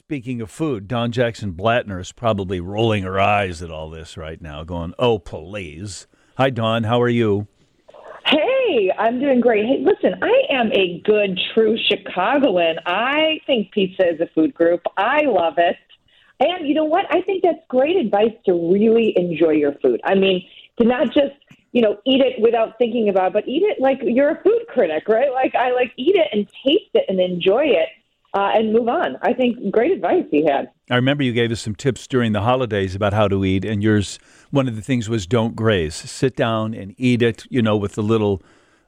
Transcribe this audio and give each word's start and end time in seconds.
Speaking 0.00 0.40
of 0.40 0.50
food, 0.50 0.88
Dawn 0.88 1.12
Jackson 1.12 1.52
Blatner 1.52 2.00
is 2.00 2.10
probably 2.10 2.58
rolling 2.58 3.02
her 3.02 3.20
eyes 3.20 3.62
at 3.62 3.70
all 3.70 3.90
this 3.90 4.16
right 4.16 4.40
now, 4.40 4.64
going, 4.64 4.94
"Oh, 4.98 5.18
please." 5.18 6.06
Hi, 6.38 6.48
Dawn. 6.48 6.84
How 6.84 7.02
are 7.02 7.08
you? 7.10 7.48
Hey, 8.24 8.90
I'm 8.98 9.20
doing 9.20 9.42
great. 9.42 9.66
Hey, 9.66 9.76
listen, 9.84 10.14
I 10.22 10.44
am 10.48 10.72
a 10.72 11.02
good, 11.04 11.38
true 11.52 11.76
Chicagoan. 11.76 12.78
I 12.86 13.40
think 13.46 13.72
pizza 13.72 14.08
is 14.08 14.20
a 14.22 14.26
food 14.28 14.54
group. 14.54 14.80
I 14.96 15.20
love 15.26 15.58
it. 15.58 15.76
And 16.40 16.66
you 16.66 16.72
know 16.72 16.86
what? 16.86 17.04
I 17.10 17.20
think 17.20 17.42
that's 17.42 17.62
great 17.68 17.96
advice 17.96 18.32
to 18.46 18.54
really 18.54 19.12
enjoy 19.16 19.50
your 19.50 19.74
food. 19.82 20.00
I 20.04 20.14
mean, 20.14 20.42
to 20.80 20.86
not 20.86 21.12
just, 21.12 21.34
you 21.72 21.82
know, 21.82 21.98
eat 22.06 22.22
it 22.22 22.40
without 22.40 22.78
thinking 22.78 23.10
about 23.10 23.28
it, 23.28 23.32
but 23.34 23.46
eat 23.46 23.64
it 23.64 23.78
like 23.78 23.98
you're 24.02 24.30
a 24.30 24.42
food 24.42 24.64
critic, 24.68 25.08
right? 25.08 25.30
Like 25.30 25.54
I 25.54 25.72
like 25.72 25.92
eat 25.98 26.16
it 26.16 26.28
and 26.32 26.48
taste 26.66 26.90
it 26.94 27.04
and 27.10 27.20
enjoy 27.20 27.66
it 27.66 27.90
uh, 28.34 28.50
and 28.54 28.72
move 28.72 28.88
on. 28.88 29.16
I 29.22 29.32
think 29.32 29.72
great 29.72 29.92
advice 29.92 30.24
he 30.30 30.44
had. 30.44 30.70
I 30.90 30.96
remember 30.96 31.22
you 31.22 31.32
gave 31.32 31.50
us 31.50 31.60
some 31.60 31.74
tips 31.74 32.06
during 32.06 32.32
the 32.32 32.42
holidays 32.42 32.94
about 32.94 33.12
how 33.12 33.28
to 33.28 33.44
eat, 33.44 33.64
and 33.64 33.82
yours, 33.82 34.18
one 34.50 34.68
of 34.68 34.76
the 34.76 34.82
things 34.82 35.08
was 35.08 35.26
don't 35.26 35.56
graze. 35.56 35.94
Sit 35.94 36.36
down 36.36 36.74
and 36.74 36.94
eat 36.98 37.22
it, 37.22 37.44
you 37.50 37.62
know, 37.62 37.76
with 37.76 37.96
a 37.98 38.02
little, 38.02 38.42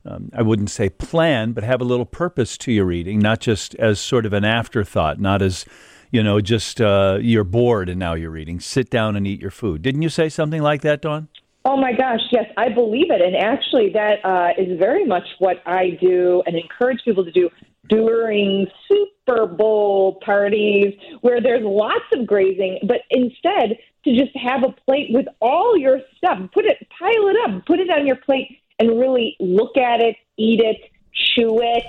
um, 0.04 0.30
I 0.34 0.42
wouldn't 0.42 0.70
say 0.70 0.88
plan, 0.88 1.52
but 1.52 1.64
have 1.64 1.80
a 1.80 1.84
little 1.84 2.06
purpose 2.06 2.56
to 2.58 2.72
your 2.72 2.92
eating, 2.92 3.18
not 3.18 3.40
just 3.40 3.74
as 3.76 4.00
sort 4.00 4.26
of 4.26 4.32
an 4.32 4.44
afterthought, 4.44 5.20
not 5.20 5.42
as, 5.42 5.64
you 6.10 6.22
know, 6.22 6.40
just 6.40 6.80
uh, 6.80 7.18
you're 7.20 7.44
bored 7.44 7.88
and 7.88 7.98
now 7.98 8.14
you're 8.14 8.36
eating. 8.36 8.60
Sit 8.60 8.90
down 8.90 9.16
and 9.16 9.26
eat 9.26 9.40
your 9.40 9.50
food. 9.50 9.82
Didn't 9.82 10.02
you 10.02 10.08
say 10.08 10.28
something 10.28 10.62
like 10.62 10.82
that, 10.82 11.02
Dawn? 11.02 11.28
Oh 11.64 11.76
my 11.76 11.92
gosh, 11.92 12.20
yes, 12.32 12.46
I 12.56 12.70
believe 12.70 13.10
it. 13.10 13.20
And 13.22 13.36
actually, 13.36 13.90
that 13.90 14.24
uh, 14.24 14.48
is 14.60 14.76
very 14.80 15.04
much 15.04 15.22
what 15.38 15.62
I 15.64 15.96
do 16.00 16.42
and 16.44 16.56
encourage 16.56 16.98
people 17.04 17.24
to 17.24 17.30
do 17.30 17.50
during 17.92 18.66
Super 18.88 19.46
Bowl 19.46 20.18
parties 20.24 20.94
where 21.20 21.40
there's 21.40 21.64
lots 21.64 22.04
of 22.14 22.26
grazing, 22.26 22.80
but 22.86 23.02
instead 23.10 23.78
to 24.04 24.16
just 24.16 24.36
have 24.36 24.64
a 24.64 24.72
plate 24.86 25.10
with 25.10 25.26
all 25.40 25.76
your 25.76 26.00
stuff, 26.16 26.38
put 26.52 26.64
it, 26.64 26.78
pile 26.98 27.28
it 27.28 27.36
up, 27.44 27.64
put 27.66 27.78
it 27.78 27.88
on 27.90 28.04
your 28.06 28.16
plate, 28.16 28.58
and 28.78 28.98
really 28.98 29.36
look 29.38 29.76
at 29.76 30.00
it, 30.00 30.16
eat 30.38 30.60
it, 30.60 30.90
chew 31.12 31.60
it, 31.60 31.84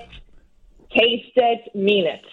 taste 0.91 1.31
it, 1.35 1.73
mean 1.73 2.05
it. 2.05 2.25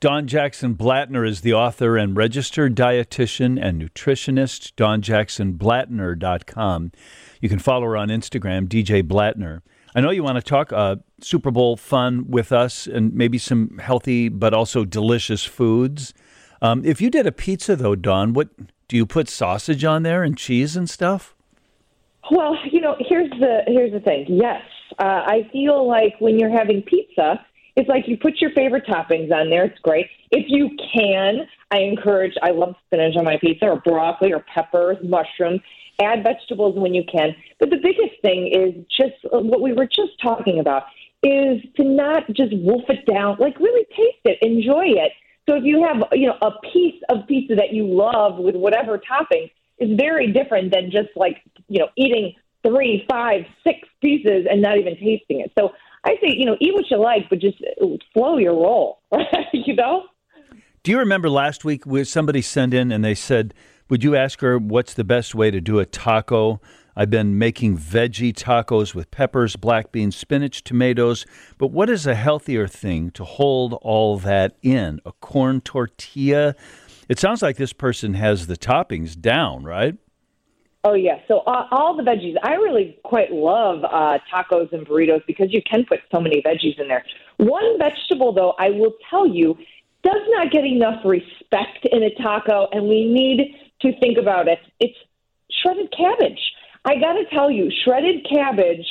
Dawn 0.00 0.26
Jackson 0.26 0.74
Blatner 0.74 1.26
is 1.26 1.40
the 1.42 1.54
author 1.54 1.96
and 1.96 2.14
registered 2.16 2.74
dietitian 2.74 3.56
and 3.62 3.80
nutritionist. 3.80 4.72
DawnJacksonBlatner.com. 4.74 6.92
You 7.40 7.48
can 7.48 7.60
follow 7.60 7.86
her 7.86 7.96
on 7.96 8.08
Instagram, 8.08 8.66
DJ 8.66 9.04
Blatner. 9.04 9.62
I 9.94 10.00
know 10.00 10.10
you 10.10 10.22
want 10.22 10.36
to 10.36 10.42
talk 10.42 10.72
uh, 10.72 10.96
Super 11.20 11.50
Bowl 11.50 11.76
fun 11.76 12.24
with 12.28 12.50
us 12.50 12.86
and 12.86 13.12
maybe 13.12 13.38
some 13.38 13.78
healthy 13.78 14.28
but 14.28 14.54
also 14.54 14.84
delicious 14.84 15.44
foods. 15.44 16.14
Um, 16.62 16.84
if 16.84 17.00
you 17.00 17.10
did 17.10 17.26
a 17.26 17.32
pizza 17.32 17.76
though, 17.76 17.94
Dawn, 17.94 18.32
what 18.32 18.48
do 18.88 18.96
you 18.96 19.04
put 19.04 19.28
sausage 19.28 19.84
on 19.84 20.02
there 20.02 20.22
and 20.22 20.36
cheese 20.36 20.76
and 20.76 20.88
stuff? 20.88 21.34
Well, 22.30 22.56
you 22.70 22.80
know, 22.80 22.96
here's 23.00 23.30
the 23.30 23.60
here's 23.66 23.92
the 23.92 24.00
thing. 24.00 24.26
Yes, 24.28 24.62
uh, 24.98 25.24
I 25.26 25.48
feel 25.52 25.86
like 25.86 26.14
when 26.20 26.38
you're 26.38 26.56
having 26.56 26.82
pizza, 26.82 27.44
it's 27.76 27.88
like 27.88 28.04
you 28.06 28.16
put 28.16 28.40
your 28.40 28.50
favorite 28.52 28.86
toppings 28.86 29.32
on 29.32 29.50
there. 29.50 29.64
It's 29.64 29.78
great. 29.80 30.06
If 30.30 30.46
you 30.48 30.70
can, 30.94 31.46
I 31.70 31.78
encourage. 31.78 32.34
I 32.42 32.50
love 32.50 32.74
spinach 32.86 33.16
on 33.16 33.24
my 33.24 33.38
pizza, 33.40 33.66
or 33.66 33.80
broccoli, 33.80 34.32
or 34.32 34.44
peppers, 34.54 34.98
mushrooms 35.02 35.60
add 36.00 36.24
vegetables 36.24 36.76
when 36.76 36.94
you 36.94 37.04
can. 37.10 37.34
But 37.58 37.70
the 37.70 37.76
biggest 37.76 38.20
thing 38.22 38.50
is 38.52 38.84
just 38.90 39.24
uh, 39.32 39.38
what 39.38 39.60
we 39.60 39.72
were 39.72 39.86
just 39.86 40.20
talking 40.22 40.58
about 40.58 40.84
is 41.22 41.62
to 41.76 41.84
not 41.84 42.26
just 42.34 42.52
wolf 42.56 42.82
it 42.88 43.06
down, 43.06 43.36
like 43.38 43.58
really 43.60 43.86
taste 43.96 44.24
it, 44.24 44.38
enjoy 44.42 44.86
it. 44.86 45.12
So 45.48 45.56
if 45.56 45.64
you 45.64 45.84
have, 45.84 46.02
you 46.12 46.28
know, 46.28 46.38
a 46.40 46.52
piece 46.72 47.00
of 47.08 47.26
pizza 47.28 47.54
that 47.56 47.72
you 47.72 47.86
love 47.86 48.38
with 48.38 48.56
whatever 48.56 48.98
topping 48.98 49.48
is 49.78 49.90
very 49.98 50.32
different 50.32 50.72
than 50.72 50.90
just 50.90 51.08
like, 51.16 51.36
you 51.68 51.80
know, 51.80 51.88
eating 51.96 52.34
three, 52.66 53.04
five, 53.10 53.42
six 53.64 53.80
pieces 54.00 54.46
and 54.50 54.62
not 54.62 54.78
even 54.78 54.94
tasting 54.94 55.40
it. 55.40 55.52
So 55.58 55.72
I 56.04 56.16
say, 56.20 56.34
you 56.36 56.46
know, 56.46 56.56
eat 56.60 56.74
what 56.74 56.90
you 56.90 56.98
like, 56.98 57.28
but 57.30 57.38
just 57.38 57.58
uh, 57.80 57.86
slow 58.12 58.38
your 58.38 58.54
roll, 58.54 59.00
you 59.52 59.74
know? 59.74 60.04
Do 60.82 60.90
you 60.90 60.98
remember 60.98 61.30
last 61.30 61.64
week 61.64 61.84
where 61.84 62.04
somebody 62.04 62.42
sent 62.42 62.74
in 62.74 62.90
and 62.90 63.04
they 63.04 63.14
said, 63.14 63.54
would 63.88 64.02
you 64.02 64.16
ask 64.16 64.40
her 64.40 64.58
what's 64.58 64.94
the 64.94 65.04
best 65.04 65.34
way 65.34 65.50
to 65.50 65.60
do 65.60 65.78
a 65.78 65.86
taco? 65.86 66.60
I've 66.96 67.10
been 67.10 67.38
making 67.38 67.78
veggie 67.78 68.34
tacos 68.34 68.94
with 68.94 69.10
peppers, 69.10 69.56
black 69.56 69.92
beans, 69.92 70.16
spinach, 70.16 70.64
tomatoes. 70.64 71.24
But 71.56 71.68
what 71.68 71.88
is 71.88 72.06
a 72.06 72.14
healthier 72.14 72.66
thing 72.66 73.10
to 73.12 73.24
hold 73.24 73.74
all 73.74 74.18
that 74.18 74.56
in? 74.62 75.00
A 75.06 75.12
corn 75.12 75.60
tortilla? 75.60 76.54
It 77.08 77.18
sounds 77.18 77.42
like 77.42 77.56
this 77.56 77.72
person 77.72 78.14
has 78.14 78.46
the 78.46 78.56
toppings 78.56 79.18
down, 79.18 79.64
right? 79.64 79.96
Oh 80.84 80.94
yeah, 80.94 81.20
so 81.28 81.40
uh, 81.40 81.68
all 81.70 81.96
the 81.96 82.02
veggies. 82.02 82.34
I 82.42 82.54
really 82.54 82.98
quite 83.04 83.30
love 83.30 83.84
uh, 83.84 84.18
tacos 84.32 84.72
and 84.72 84.84
burritos 84.84 85.24
because 85.28 85.52
you 85.52 85.62
can 85.62 85.84
put 85.84 86.00
so 86.10 86.20
many 86.20 86.42
veggies 86.42 86.80
in 86.80 86.88
there. 86.88 87.04
One 87.36 87.78
vegetable, 87.78 88.32
though, 88.32 88.54
I 88.58 88.70
will 88.70 88.94
tell 89.08 89.26
you, 89.26 89.56
does 90.02 90.22
not 90.30 90.50
get 90.50 90.64
enough 90.64 91.04
respect 91.04 91.86
in 91.90 92.02
a 92.02 92.12
taco, 92.20 92.66
and 92.72 92.88
we 92.88 93.06
need 93.06 93.54
to 93.82 93.96
think 94.00 94.18
about 94.18 94.48
it. 94.48 94.58
It's 94.80 94.96
shredded 95.62 95.92
cabbage. 95.96 96.40
I 96.84 96.96
got 96.96 97.12
to 97.12 97.24
tell 97.26 97.48
you, 97.48 97.70
shredded 97.84 98.26
cabbage 98.28 98.84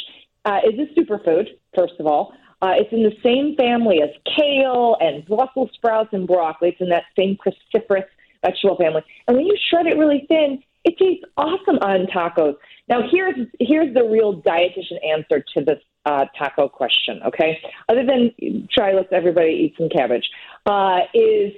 uh, 0.46 0.59
is 0.66 0.79
a 0.79 0.97
superfood, 0.97 1.47
first 1.75 1.96
of 2.00 2.08
all. 2.08 2.34
Uh, 2.62 2.73
it's 2.78 2.94
in 2.94 3.03
the 3.03 3.16
same 3.22 3.56
family 3.58 4.02
as 4.02 4.12
kale 4.38 4.96
and 5.02 5.25
Brussels 5.25 5.72
sprouts 5.73 6.09
and 6.13 6.25
broccoli. 6.25 6.69
It's 6.69 6.79
in 6.79 6.90
that 6.90 7.03
same 7.18 7.35
cruciferous 7.35 8.06
vegetable 8.46 8.78
family. 8.78 9.02
And 9.28 9.35
when 9.35 9.46
you 9.46 9.58
shred 9.69 9.88
it 9.88 9.97
really 9.97 10.25
thin, 10.29 10.63
it 10.84 10.97
tastes 10.97 11.24
awesome 11.38 11.78
on 11.81 12.08
tacos. 12.08 12.56
Now, 12.88 13.02
here's 13.12 13.36
here's 13.59 13.94
the 13.94 14.03
real 14.03 14.42
dietitian 14.42 14.97
answer 15.08 15.44
to 15.56 15.64
this 15.64 15.80
uh, 16.06 16.25
taco 16.38 16.68
question. 16.68 17.22
Okay, 17.28 17.59
other 17.90 18.06
than 18.06 18.68
try 18.72 18.94
let's 18.94 19.09
everybody 19.12 19.52
eat 19.52 19.75
some 19.78 19.90
cabbage, 19.90 20.28
uh, 20.66 21.00
is 21.14 21.53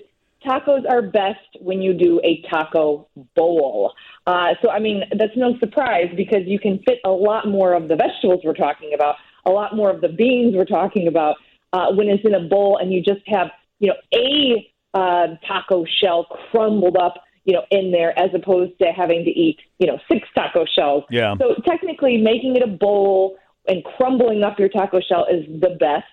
tacos 0.45 0.83
are 0.89 1.01
best 1.01 1.39
when 1.62 1.81
you 1.81 1.94
do 1.94 2.19
a 2.23 2.41
taco 2.50 3.07
bowl. 3.35 3.94
Uh, 4.28 4.50
so, 4.62 4.69
I 4.69 4.79
mean, 4.79 5.03
that's 5.17 5.35
no 5.35 5.57
surprise 5.59 6.07
because 6.16 6.41
you 6.45 6.59
can 6.59 6.79
fit 6.85 7.00
a 7.06 7.09
lot 7.09 7.47
more 7.47 7.73
of 7.73 7.88
the 7.88 7.95
vegetables 7.95 8.41
we're 8.44 8.53
talking 8.53 8.94
about, 8.94 9.16
a 9.45 9.51
lot 9.51 9.75
more 9.75 9.89
of 9.89 10.01
the 10.01 10.09
beans 10.09 10.56
we're 10.56 10.66
talking 10.66 11.07
about 11.07 11.35
uh, 11.72 11.91
when 11.94 12.07
it's 12.07 12.23
in 12.25 12.33
a 12.33 12.47
bowl 12.47 12.78
and 12.78 12.91
you 12.94 13.01
just 13.01 13.22
have, 13.28 13.47
you 13.79 13.89
know, 13.89 13.95
a 14.13 14.69
uh, 14.94 15.35
taco 15.47 15.85
shell 16.01 16.25
crumbled 16.51 16.97
up, 16.97 17.16
you 17.45 17.53
know, 17.53 17.63
in 17.71 17.91
there 17.91 18.17
as 18.17 18.29
opposed 18.33 18.77
to 18.79 18.85
having 18.91 19.23
to 19.25 19.31
eat, 19.31 19.59
you 19.79 19.87
know, 19.87 19.99
six 20.11 20.27
taco 20.35 20.65
shells. 20.65 21.03
Yeah. 21.09 21.35
So, 21.37 21.55
technically, 21.65 22.17
making 22.17 22.55
it 22.55 22.63
a 22.63 22.67
bowl 22.67 23.37
and 23.67 23.83
crumbling 23.83 24.43
up 24.43 24.59
your 24.59 24.69
taco 24.69 24.99
shell 24.99 25.25
is 25.31 25.45
the 25.61 25.77
best. 25.79 26.05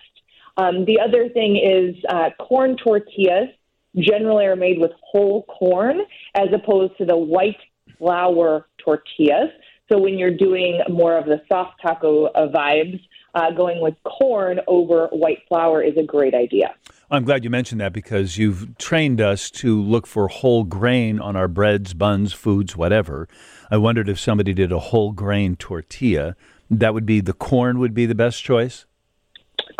Um, 0.57 0.85
the 0.85 0.99
other 0.99 1.29
thing 1.29 1.57
is 1.57 1.95
uh, 2.09 2.29
corn 2.39 2.77
tortillas 2.77 3.49
generally 3.97 4.45
are 4.45 4.55
made 4.55 4.79
with 4.79 4.91
whole 5.01 5.43
corn 5.43 6.01
as 6.35 6.47
opposed 6.53 6.97
to 6.97 7.05
the 7.05 7.17
white 7.17 7.57
flour 7.97 8.67
tortillas. 8.77 9.49
So 9.91 9.99
when 9.99 10.17
you're 10.17 10.35
doing 10.35 10.81
more 10.89 11.17
of 11.17 11.25
the 11.25 11.41
soft 11.49 11.81
taco 11.81 12.25
uh, 12.27 12.47
vibes, 12.47 13.01
uh, 13.35 13.51
going 13.51 13.81
with 13.81 13.95
corn 14.03 14.59
over 14.67 15.07
white 15.07 15.39
flour 15.47 15.81
is 15.81 15.97
a 15.97 16.03
great 16.03 16.33
idea. 16.33 16.75
I'm 17.11 17.25
glad 17.25 17.43
you 17.43 17.49
mentioned 17.49 17.81
that 17.81 17.91
because 17.91 18.37
you've 18.37 18.77
trained 18.77 19.19
us 19.19 19.51
to 19.51 19.81
look 19.81 20.07
for 20.07 20.29
whole 20.29 20.63
grain 20.63 21.19
on 21.19 21.35
our 21.35 21.49
breads, 21.49 21.93
buns, 21.93 22.31
foods, 22.31 22.77
whatever. 22.77 23.27
I 23.69 23.77
wondered 23.77 24.07
if 24.07 24.17
somebody 24.17 24.53
did 24.53 24.71
a 24.71 24.79
whole 24.79 25.11
grain 25.11 25.57
tortilla, 25.57 26.37
that 26.69 26.93
would 26.93 27.05
be 27.05 27.19
the 27.19 27.33
corn 27.33 27.79
would 27.79 27.93
be 27.93 28.05
the 28.05 28.15
best 28.15 28.43
choice 28.43 28.85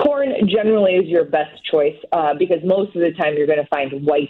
corn 0.01 0.33
generally 0.47 0.93
is 0.93 1.07
your 1.07 1.25
best 1.25 1.63
choice 1.69 1.97
uh, 2.11 2.33
because 2.37 2.59
most 2.63 2.95
of 2.95 3.01
the 3.01 3.11
time 3.13 3.35
you're 3.35 3.47
going 3.47 3.61
to 3.61 3.67
find 3.67 4.05
white 4.05 4.29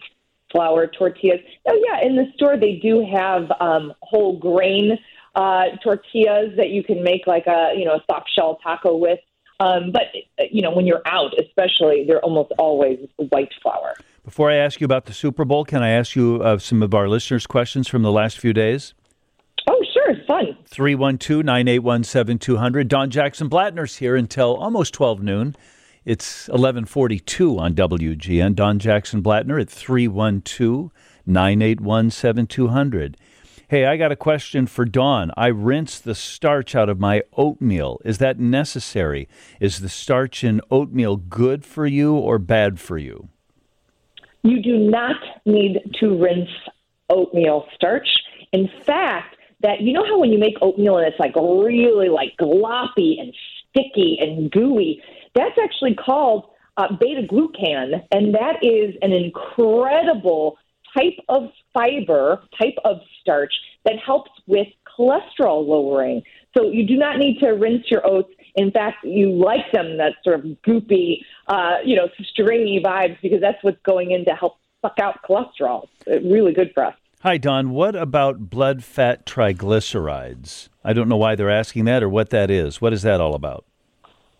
flour 0.51 0.87
tortillas. 0.87 1.39
Oh 1.67 1.83
yeah, 1.87 2.05
in 2.05 2.15
the 2.15 2.25
store 2.35 2.57
they 2.57 2.79
do 2.81 3.05
have 3.13 3.51
um, 3.59 3.93
whole 4.01 4.37
grain 4.37 4.97
uh, 5.35 5.63
tortillas 5.83 6.55
that 6.57 6.69
you 6.69 6.83
can 6.83 7.03
make 7.03 7.27
like 7.27 7.47
a 7.47 7.73
you 7.75 7.85
know 7.85 7.95
a 7.95 8.03
soft 8.09 8.29
shell 8.33 8.59
taco 8.63 8.95
with. 8.95 9.19
Um, 9.61 9.91
but 9.91 10.03
you 10.51 10.61
know 10.61 10.71
when 10.71 10.87
you're 10.87 11.03
out, 11.05 11.33
especially, 11.39 12.03
they're 12.07 12.21
almost 12.21 12.51
always 12.57 12.97
white 13.17 13.51
flour. 13.61 13.93
Before 14.25 14.49
I 14.49 14.55
ask 14.55 14.81
you 14.81 14.85
about 14.85 15.05
the 15.05 15.13
Super 15.13 15.45
Bowl, 15.45 15.65
can 15.65 15.83
I 15.83 15.89
ask 15.89 16.15
you 16.15 16.41
uh, 16.43 16.57
some 16.57 16.81
of 16.81 16.95
our 16.95 17.07
listeners' 17.07 17.45
questions 17.45 17.87
from 17.87 18.01
the 18.01 18.11
last 18.11 18.39
few 18.39 18.53
days? 18.53 18.95
Oh, 19.69 19.85
sure, 19.93 20.11
it's 20.11 20.25
fun. 20.25 20.57
312 20.65 21.45
981 21.45 22.03
7200. 22.03 22.87
Dawn 22.87 23.11
Jackson 23.11 23.49
Blatner's 23.49 23.97
here 23.97 24.15
until 24.15 24.55
almost 24.55 24.95
12 24.95 25.21
noon. 25.21 25.55
It's 26.05 26.47
1142 26.47 27.59
on 27.59 27.75
WGN. 27.75 28.55
Dawn 28.55 28.79
Jackson 28.79 29.21
Blatner 29.21 29.61
at 29.61 29.69
312 29.69 30.91
981 31.27 32.09
7200. 32.09 33.17
Hey, 33.71 33.85
I 33.85 33.95
got 33.95 34.11
a 34.11 34.17
question 34.17 34.67
for 34.67 34.83
Dawn. 34.83 35.31
I 35.37 35.47
rinse 35.47 35.97
the 35.97 36.13
starch 36.13 36.75
out 36.75 36.89
of 36.89 36.99
my 36.99 37.23
oatmeal. 37.37 38.01
Is 38.03 38.17
that 38.17 38.37
necessary? 38.37 39.29
Is 39.61 39.79
the 39.79 39.87
starch 39.87 40.43
in 40.43 40.59
oatmeal 40.69 41.15
good 41.15 41.63
for 41.63 41.85
you 41.85 42.13
or 42.13 42.37
bad 42.37 42.81
for 42.81 42.97
you? 42.97 43.29
You 44.43 44.61
do 44.61 44.77
not 44.77 45.15
need 45.45 45.79
to 46.01 46.21
rinse 46.21 46.49
oatmeal 47.09 47.65
starch. 47.73 48.09
In 48.51 48.69
fact, 48.85 49.37
that 49.61 49.79
you 49.79 49.93
know 49.93 50.03
how 50.03 50.19
when 50.19 50.33
you 50.33 50.37
make 50.37 50.55
oatmeal 50.61 50.97
and 50.97 51.07
it's 51.07 51.17
like 51.17 51.37
really 51.37 52.09
like 52.09 52.33
gloppy 52.41 53.21
and 53.21 53.33
sticky 53.69 54.17
and 54.19 54.51
gooey, 54.51 55.01
that's 55.33 55.57
actually 55.63 55.95
called 55.95 56.47
uh, 56.75 56.93
beta 56.99 57.25
glucan, 57.25 58.05
and 58.11 58.35
that 58.35 58.61
is 58.61 58.95
an 59.01 59.13
incredible 59.13 60.57
type 60.95 61.17
of 61.29 61.49
fiber, 61.73 62.41
type 62.59 62.75
of 62.83 62.97
starch 63.21 63.53
that 63.85 63.95
helps 64.05 64.31
with 64.47 64.67
cholesterol 64.97 65.65
lowering. 65.65 66.21
So 66.55 66.69
you 66.69 66.85
do 66.85 66.97
not 66.97 67.17
need 67.17 67.39
to 67.39 67.49
rinse 67.49 67.89
your 67.89 68.05
oats. 68.05 68.31
In 68.55 68.71
fact, 68.71 69.03
you 69.03 69.31
like 69.31 69.71
them 69.71 69.97
that 69.97 70.13
sort 70.23 70.39
of 70.39 70.45
goopy, 70.67 71.19
uh, 71.47 71.77
you 71.85 71.95
know, 71.95 72.09
stringy 72.31 72.81
vibes 72.83 73.17
because 73.21 73.39
that's 73.39 73.63
what's 73.63 73.81
going 73.83 74.11
in 74.11 74.25
to 74.25 74.31
help 74.31 74.57
suck 74.81 74.95
out 75.01 75.19
cholesterol. 75.27 75.87
It's 76.05 76.25
really 76.25 76.53
good 76.53 76.71
for 76.73 76.85
us. 76.85 76.95
Hi, 77.21 77.37
Dawn. 77.37 77.69
What 77.69 77.95
about 77.95 78.49
blood 78.49 78.83
fat 78.83 79.25
triglycerides? 79.25 80.69
I 80.83 80.93
don't 80.93 81.07
know 81.07 81.17
why 81.17 81.35
they're 81.35 81.51
asking 81.51 81.85
that 81.85 82.01
or 82.01 82.09
what 82.09 82.31
that 82.31 82.49
is. 82.49 82.81
What 82.81 82.93
is 82.93 83.03
that 83.03 83.21
all 83.21 83.35
about? 83.35 83.65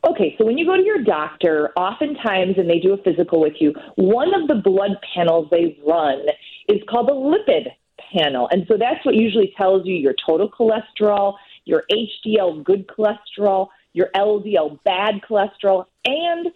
Okay, 0.04 0.36
so 0.38 0.46
when 0.46 0.58
you 0.58 0.66
go 0.66 0.76
to 0.76 0.84
your 0.84 1.04
doctor, 1.04 1.72
oftentimes, 1.76 2.56
and 2.58 2.68
they 2.68 2.80
do 2.80 2.94
a 2.94 2.98
physical 2.98 3.40
with 3.40 3.54
you, 3.60 3.74
one 3.96 4.34
of 4.34 4.48
the 4.48 4.56
blood 4.56 4.98
panels 5.14 5.48
they 5.52 5.78
run 5.86 6.26
is 6.68 6.80
called 6.90 7.08
the 7.08 7.14
lipid 7.14 7.68
panel. 8.12 8.50
And 8.52 8.66
so 8.68 8.78
that's 8.78 9.06
what 9.06 9.14
usually 9.14 9.54
tells 9.56 9.86
you 9.86 9.94
your 9.94 10.16
total 10.26 10.50
cholesterol, 10.50 11.36
your 11.66 11.84
HDL 11.92 12.64
good 12.64 12.88
cholesterol, 12.88 13.68
your 13.94 14.10
LDL 14.16 14.80
bad 14.84 15.22
cholesterol, 15.30 15.86
and 16.06 16.48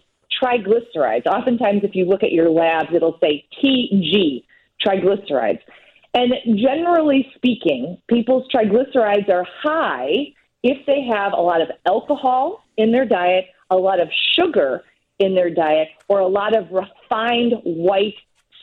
triglycerides. 0.42 1.26
Oftentimes, 1.26 1.82
if 1.84 1.94
you 1.94 2.04
look 2.04 2.24
at 2.24 2.32
your 2.32 2.50
labs, 2.50 2.88
it'll 2.92 3.18
say 3.22 3.46
TG, 3.62 4.44
triglycerides. 4.84 5.60
And 6.14 6.32
generally 6.58 7.30
speaking, 7.36 7.98
people's 8.08 8.48
triglycerides 8.52 9.28
are 9.28 9.46
high 9.62 10.32
if 10.62 10.84
they 10.86 11.06
have 11.14 11.32
a 11.32 11.40
lot 11.40 11.60
of 11.60 11.68
alcohol 11.86 12.64
in 12.76 12.92
their 12.92 13.06
diet, 13.06 13.46
a 13.70 13.76
lot 13.76 14.00
of 14.00 14.08
sugar 14.34 14.82
in 15.18 15.34
their 15.34 15.50
diet, 15.50 15.88
or 16.08 16.20
a 16.20 16.26
lot 16.26 16.56
of 16.56 16.66
refined 16.70 17.54
white 17.64 18.14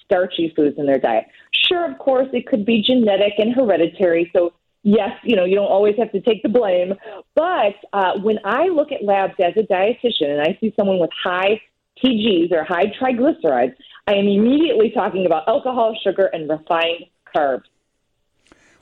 starchy 0.05 0.53
foods 0.55 0.75
in 0.77 0.85
their 0.85 0.99
diet. 0.99 1.25
Sure, 1.51 1.89
of 1.89 1.97
course, 1.97 2.27
it 2.33 2.45
could 2.47 2.65
be 2.65 2.81
genetic 2.81 3.33
and 3.37 3.53
hereditary. 3.53 4.29
So, 4.33 4.53
yes, 4.83 5.11
you 5.23 5.35
know, 5.35 5.45
you 5.45 5.55
don't 5.55 5.71
always 5.71 5.95
have 5.97 6.11
to 6.11 6.21
take 6.21 6.43
the 6.43 6.49
blame. 6.49 6.93
But 7.35 7.75
uh, 7.93 8.19
when 8.21 8.39
I 8.45 8.67
look 8.67 8.91
at 8.91 9.03
labs 9.03 9.33
as 9.39 9.53
a 9.57 9.61
dietitian 9.61 10.29
and 10.29 10.41
I 10.41 10.57
see 10.59 10.73
someone 10.77 10.99
with 10.99 11.09
high 11.23 11.61
TGs 12.03 12.51
or 12.51 12.63
high 12.63 12.91
triglycerides, 12.99 13.75
I 14.07 14.13
am 14.13 14.27
immediately 14.27 14.91
talking 14.91 15.25
about 15.25 15.47
alcohol, 15.47 15.97
sugar, 16.03 16.29
and 16.33 16.49
refined 16.49 17.05
carbs. 17.35 17.63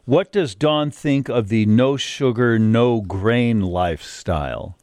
What 0.06 0.32
does 0.32 0.56
Dawn 0.56 0.90
think 0.90 1.30
of 1.30 1.50
the 1.50 1.66
no 1.68 1.96
sugar, 1.96 2.58
no 2.58 3.02
grain 3.02 3.62
lifestyle? 3.62 4.76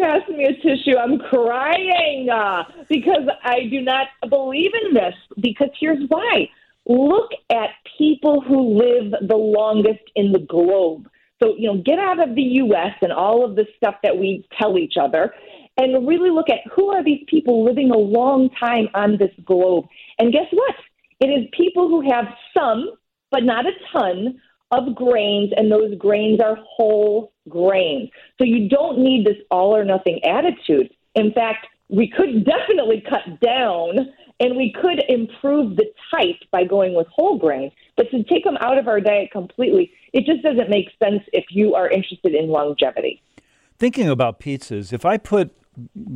Pass 0.00 0.28
me 0.28 0.44
a 0.44 0.54
tissue? 0.54 0.96
I'm 0.96 1.18
crying 1.18 2.28
uh, 2.30 2.64
because 2.88 3.28
I 3.44 3.66
do 3.70 3.80
not 3.80 4.08
believe 4.28 4.72
in 4.86 4.94
this. 4.94 5.14
Because 5.40 5.70
here's 5.78 6.08
why. 6.08 6.48
Look 6.86 7.30
at 7.50 7.70
people 7.98 8.40
who 8.40 8.78
live 8.78 9.28
the 9.28 9.36
longest 9.36 10.04
in 10.14 10.32
the 10.32 10.38
globe. 10.38 11.08
So, 11.42 11.54
you 11.56 11.66
know, 11.66 11.82
get 11.82 11.98
out 11.98 12.20
of 12.20 12.34
the 12.34 12.42
U.S. 12.42 12.94
and 13.02 13.12
all 13.12 13.44
of 13.44 13.56
the 13.56 13.66
stuff 13.76 13.96
that 14.02 14.16
we 14.16 14.46
tell 14.58 14.78
each 14.78 14.94
other 15.00 15.34
and 15.76 16.06
really 16.06 16.30
look 16.30 16.48
at 16.48 16.60
who 16.72 16.90
are 16.90 17.04
these 17.04 17.24
people 17.28 17.64
living 17.64 17.90
a 17.90 17.98
long 17.98 18.48
time 18.58 18.88
on 18.94 19.18
this 19.18 19.32
globe. 19.44 19.86
And 20.18 20.32
guess 20.32 20.46
what? 20.50 20.74
It 21.20 21.26
is 21.26 21.48
people 21.52 21.88
who 21.88 22.10
have 22.10 22.26
some, 22.56 22.92
but 23.30 23.42
not 23.42 23.66
a 23.66 23.72
ton, 23.92 24.40
of 24.70 24.94
grains, 24.94 25.52
and 25.56 25.70
those 25.70 25.94
grains 25.96 26.40
are 26.40 26.56
whole 26.68 27.32
grains. 27.48 28.10
So 28.38 28.44
you 28.44 28.68
don't 28.68 28.98
need 28.98 29.26
this 29.26 29.36
all 29.50 29.76
or 29.76 29.84
nothing 29.84 30.20
attitude. 30.24 30.90
In 31.14 31.32
fact, 31.32 31.66
we 31.88 32.08
could 32.08 32.44
definitely 32.46 33.02
cut 33.08 33.40
down 33.40 34.12
and 34.38 34.56
we 34.56 34.74
could 34.80 35.02
improve 35.08 35.76
the 35.76 35.86
type 36.10 36.36
by 36.50 36.64
going 36.64 36.94
with 36.94 37.06
whole 37.08 37.38
grains. 37.38 37.72
But 37.96 38.10
to 38.10 38.22
take 38.24 38.44
them 38.44 38.58
out 38.60 38.76
of 38.76 38.86
our 38.86 39.00
diet 39.00 39.30
completely, 39.30 39.90
it 40.12 40.26
just 40.26 40.42
doesn't 40.42 40.68
make 40.68 40.88
sense 41.02 41.22
if 41.32 41.46
you 41.50 41.74
are 41.74 41.88
interested 41.88 42.34
in 42.34 42.48
longevity. 42.48 43.22
Thinking 43.78 44.08
about 44.08 44.40
pizzas, 44.40 44.92
if 44.92 45.04
I 45.04 45.16
put 45.16 45.56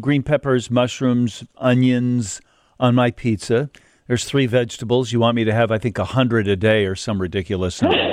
green 0.00 0.22
peppers, 0.22 0.70
mushrooms, 0.70 1.44
onions 1.56 2.40
on 2.78 2.94
my 2.94 3.10
pizza, 3.10 3.70
there's 4.06 4.24
three 4.24 4.46
vegetables. 4.46 5.12
You 5.12 5.20
want 5.20 5.36
me 5.36 5.44
to 5.44 5.52
have, 5.52 5.70
I 5.70 5.78
think, 5.78 5.98
a 5.98 6.04
hundred 6.04 6.48
a 6.48 6.56
day 6.56 6.84
or 6.84 6.96
some 6.96 7.20
ridiculous 7.20 7.80
number. 7.80 8.09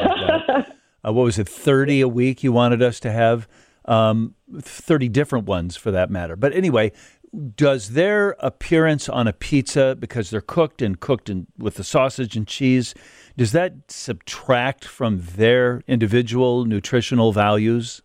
Uh, 1.07 1.13
what 1.13 1.23
was 1.23 1.39
it, 1.39 1.47
30 1.47 2.01
a 2.01 2.07
week 2.07 2.43
you 2.43 2.51
wanted 2.51 2.81
us 2.81 2.99
to 3.01 3.11
have? 3.11 3.47
Um, 3.85 4.35
30 4.59 5.07
different 5.09 5.45
ones 5.45 5.77
for 5.77 5.91
that 5.91 6.09
matter. 6.09 6.35
But 6.35 6.53
anyway, 6.53 6.91
does 7.55 7.91
their 7.91 8.35
appearance 8.39 9.07
on 9.07 9.27
a 9.27 9.33
pizza, 9.33 9.95
because 9.97 10.29
they're 10.29 10.41
cooked 10.41 10.81
and 10.81 10.99
cooked 10.99 11.29
in, 11.29 11.47
with 11.57 11.75
the 11.75 11.83
sausage 11.83 12.35
and 12.35 12.47
cheese, 12.47 12.93
does 13.37 13.53
that 13.53 13.73
subtract 13.89 14.85
from 14.85 15.21
their 15.35 15.81
individual 15.87 16.65
nutritional 16.65 17.31
values? 17.31 18.01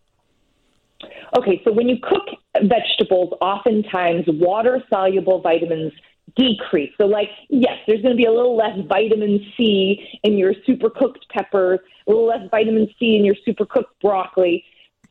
Okay, 1.37 1.61
so 1.65 1.73
when 1.73 1.89
you 1.89 1.97
cook 2.01 2.23
vegetables, 2.61 3.33
oftentimes 3.41 4.25
water 4.27 4.81
soluble 4.89 5.41
vitamins 5.41 5.91
decrease. 6.35 6.91
So, 6.97 7.05
like, 7.05 7.29
yes, 7.49 7.77
there's 7.87 8.01
going 8.01 8.15
to 8.15 8.17
be 8.17 8.25
a 8.25 8.31
little 8.31 8.55
less 8.55 8.77
vitamin 8.87 9.45
C 9.55 10.19
in 10.23 10.37
your 10.37 10.53
super 10.65 10.89
cooked 10.89 11.27
peppers, 11.29 11.79
a 12.07 12.09
little 12.09 12.27
less 12.27 12.49
vitamin 12.49 12.87
C 12.99 13.15
in 13.15 13.25
your 13.25 13.35
super 13.45 13.65
cooked 13.65 14.01
broccoli. 14.01 14.63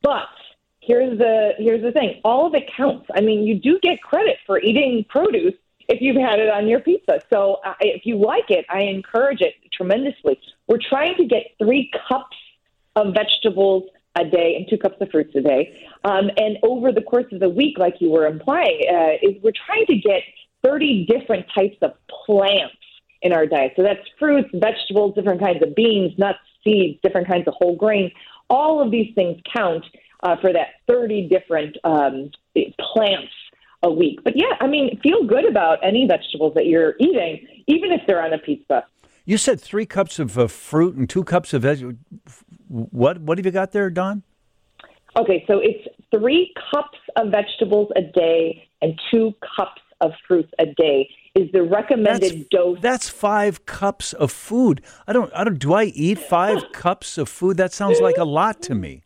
But 0.03 0.29
here's 0.81 1.19
the 1.19 1.53
here's 1.59 1.83
the 1.83 1.93
thing: 1.93 2.21
all 2.25 2.47
of 2.47 2.55
it 2.55 2.71
counts. 2.77 3.07
I 3.15 3.21
mean, 3.21 3.45
you 3.45 3.59
do 3.59 3.79
get 3.83 4.03
credit 4.03 4.39
for 4.47 4.61
eating 4.61 5.05
produce 5.09 5.55
if 5.89 6.01
you've 6.01 6.17
had 6.17 6.39
it 6.39 6.49
on 6.49 6.69
your 6.69 6.81
pizza. 6.81 7.21
So, 7.31 7.61
uh, 7.65 7.75
if 7.81 8.07
you 8.07 8.19
like 8.19 8.51
it, 8.51 8.65
I 8.69 8.83
encourage 8.83 9.41
it 9.41 9.55
tremendously. 9.73 10.41
We're 10.67 10.79
trying 10.79 11.17
to 11.17 11.25
get 11.25 11.43
three 11.59 11.91
cups 12.09 12.37
of 12.97 13.15
vegetables 13.15 13.85
a 14.15 14.25
day 14.25 14.57
and 14.57 14.67
two 14.69 14.77
cups 14.77 14.97
of 15.01 15.11
fruits 15.11 15.35
a 15.35 15.41
day. 15.41 15.75
Um, 16.05 16.31
and 16.37 16.59
over 16.63 16.93
the 16.93 17.01
course 17.01 17.27
of 17.33 17.41
the 17.41 17.49
week, 17.49 17.79
like 17.79 17.95
you 18.01 18.11
were 18.11 18.27
implying, 18.27 18.83
uh, 18.93 19.13
is 19.23 19.43
we're 19.43 19.53
trying 19.67 19.87
to 19.87 19.97
get 19.97 20.23
30 20.65 21.07
different 21.07 21.47
types 21.55 21.77
of 21.83 21.93
plants 22.27 22.75
in 23.23 23.33
our 23.33 23.47
diet. 23.47 23.73
So 23.77 23.83
that's 23.83 24.01
fruits, 24.19 24.51
vegetables, 24.55 25.15
different 25.15 25.41
kinds 25.41 25.63
of 25.63 25.75
beans, 25.75 26.13
nuts, 26.19 26.39
seeds, 26.65 26.99
different 27.03 27.29
kinds 27.29 27.47
of 27.47 27.55
whole 27.57 27.77
grains. 27.77 28.13
All 28.51 28.83
of 28.83 28.91
these 28.91 29.15
things 29.15 29.41
count 29.55 29.85
uh, 30.23 30.37
for 30.41 30.53
that 30.53 30.69
30 30.89 31.29
different 31.29 31.77
um, 31.85 32.31
plants 32.93 33.33
a 33.83 33.91
week. 33.91 34.21
But 34.23 34.35
yeah, 34.37 34.57
I 34.61 34.67
mean, 34.67 35.01
feel 35.03 35.25
good 35.25 35.49
about 35.49 35.79
any 35.83 36.07
vegetables 36.07 36.55
that 36.55 36.67
you're 36.67 36.95
eating, 37.01 37.47
even 37.67 37.93
if 37.93 38.03
they're 38.07 38.23
on 38.23 38.33
a 38.33 38.39
pizza. 38.39 38.85
You 39.25 39.39
said 39.39 39.61
three 39.61 39.87
cups 39.87 40.19
of 40.19 40.39
uh, 40.39 40.49
fruit 40.49 40.97
and 40.97 41.09
two 41.09 41.25
cups 41.25 41.55
of 41.55 41.63
veg. 41.63 41.97
What 42.69 43.21
what 43.21 43.39
have 43.39 43.47
you 43.47 43.53
got 43.53 43.73
there, 43.73 43.89
Dawn? 43.89 44.23
Okay, 45.17 45.45
so 45.47 45.59
it's 45.59 45.87
three 46.11 46.53
cups 46.73 46.99
of 47.17 47.31
vegetables 47.31 47.91
a 47.97 48.03
day 48.03 48.67
and 48.81 48.99
two 49.11 49.33
cups 49.57 49.81
of 50.03 50.13
fruits 50.27 50.51
a 50.59 50.67
day 50.67 51.09
is 51.35 51.51
the 51.53 51.63
recommended 51.63 52.33
that's, 52.33 52.49
dose. 52.51 52.79
That's 52.83 53.09
five 53.09 53.65
cups 53.65 54.13
of 54.13 54.31
food. 54.31 54.83
I 55.07 55.13
don't. 55.13 55.33
I 55.35 55.45
don't. 55.45 55.59
Do 55.59 55.73
I 55.73 55.85
eat 55.85 56.19
five 56.19 56.61
cups 56.73 57.17
of 57.17 57.29
food? 57.29 57.57
That 57.57 57.73
sounds 57.73 58.01
like 58.01 58.19
a 58.19 58.25
lot 58.25 58.61
to 58.63 58.75
me. 58.75 59.03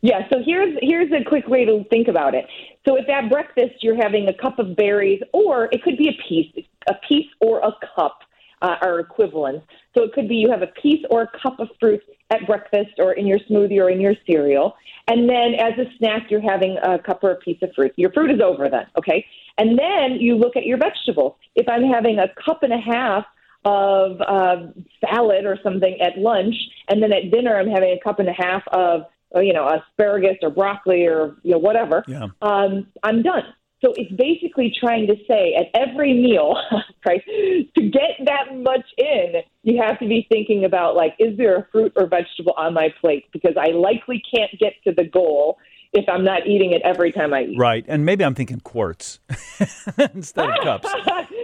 Yeah. 0.00 0.28
So 0.30 0.36
here's 0.44 0.76
here's 0.80 1.10
a 1.12 1.24
quick 1.24 1.48
way 1.48 1.64
to 1.64 1.84
think 1.90 2.06
about 2.06 2.34
it. 2.34 2.46
So 2.86 2.96
if 2.96 3.08
at 3.08 3.28
breakfast 3.28 3.82
you're 3.82 4.00
having 4.00 4.28
a 4.28 4.34
cup 4.34 4.58
of 4.58 4.76
berries, 4.76 5.20
or 5.32 5.68
it 5.72 5.82
could 5.82 5.96
be 5.96 6.08
a 6.08 6.28
piece, 6.28 6.64
a 6.88 6.94
piece 7.08 7.26
or 7.40 7.58
a 7.60 7.72
cup 7.96 8.20
uh, 8.62 8.76
are 8.80 9.00
equivalent. 9.00 9.62
So 9.96 10.04
it 10.04 10.12
could 10.12 10.28
be 10.28 10.36
you 10.36 10.50
have 10.50 10.62
a 10.62 10.72
piece 10.80 11.04
or 11.10 11.22
a 11.22 11.30
cup 11.42 11.58
of 11.60 11.68
fruit 11.80 12.00
at 12.30 12.46
breakfast 12.46 12.92
or 12.98 13.12
in 13.12 13.26
your 13.26 13.38
smoothie 13.50 13.80
or 13.80 13.90
in 13.90 14.00
your 14.00 14.14
cereal. 14.26 14.74
And 15.06 15.28
then 15.28 15.54
as 15.54 15.72
a 15.78 15.90
snack, 15.96 16.30
you're 16.30 16.40
having 16.40 16.76
a 16.82 16.98
cup 16.98 17.20
or 17.22 17.30
a 17.30 17.36
piece 17.36 17.58
of 17.62 17.70
fruit. 17.74 17.92
Your 17.96 18.12
fruit 18.12 18.30
is 18.30 18.40
over 18.40 18.68
then, 18.68 18.86
okay? 18.96 19.24
And 19.58 19.78
then 19.78 20.18
you 20.20 20.36
look 20.36 20.56
at 20.56 20.64
your 20.64 20.78
vegetables. 20.78 21.34
If 21.54 21.68
I'm 21.68 21.82
having 21.82 22.18
a 22.18 22.28
cup 22.44 22.62
and 22.62 22.72
a 22.72 22.78
half 22.78 23.24
of 23.64 24.20
uh, 24.20 24.68
salad 25.04 25.44
or 25.44 25.58
something 25.62 26.00
at 26.00 26.16
lunch, 26.16 26.54
and 26.88 27.02
then 27.02 27.12
at 27.12 27.30
dinner 27.30 27.58
I'm 27.58 27.68
having 27.68 27.90
a 27.90 28.00
cup 28.02 28.20
and 28.20 28.28
a 28.28 28.32
half 28.32 28.62
of 28.68 29.02
uh, 29.34 29.40
you 29.40 29.52
know 29.52 29.68
asparagus 29.68 30.38
or 30.42 30.50
broccoli 30.50 31.06
or 31.06 31.36
you 31.42 31.52
know 31.52 31.58
whatever, 31.58 32.04
yeah. 32.06 32.28
um, 32.40 32.86
I'm 33.02 33.22
done. 33.22 33.42
So 33.84 33.92
it's 33.94 34.10
basically 34.12 34.74
trying 34.78 35.06
to 35.06 35.14
say 35.28 35.54
at 35.54 35.66
every 35.72 36.12
meal, 36.12 36.56
right, 37.06 37.22
to 37.24 37.88
get 37.88 38.24
that 38.24 38.56
much 38.56 38.84
in, 38.96 39.34
you 39.62 39.80
have 39.80 40.00
to 40.00 40.08
be 40.08 40.26
thinking 40.28 40.64
about 40.64 40.96
like, 40.96 41.14
is 41.20 41.36
there 41.36 41.56
a 41.56 41.66
fruit 41.70 41.92
or 41.94 42.06
vegetable 42.08 42.54
on 42.56 42.74
my 42.74 42.92
plate? 43.00 43.26
Because 43.32 43.54
I 43.56 43.70
likely 43.70 44.20
can't 44.34 44.50
get 44.58 44.72
to 44.84 44.92
the 44.92 45.04
goal 45.04 45.58
if 45.92 46.08
I'm 46.08 46.24
not 46.24 46.46
eating 46.46 46.72
it 46.72 46.82
every 46.84 47.12
time 47.12 47.32
I 47.32 47.42
eat. 47.44 47.58
Right, 47.58 47.84
and 47.88 48.04
maybe 48.04 48.24
I'm 48.24 48.34
thinking 48.34 48.60
quarts 48.60 49.20
instead 50.14 50.48
of 50.50 50.54
cups. 50.62 50.88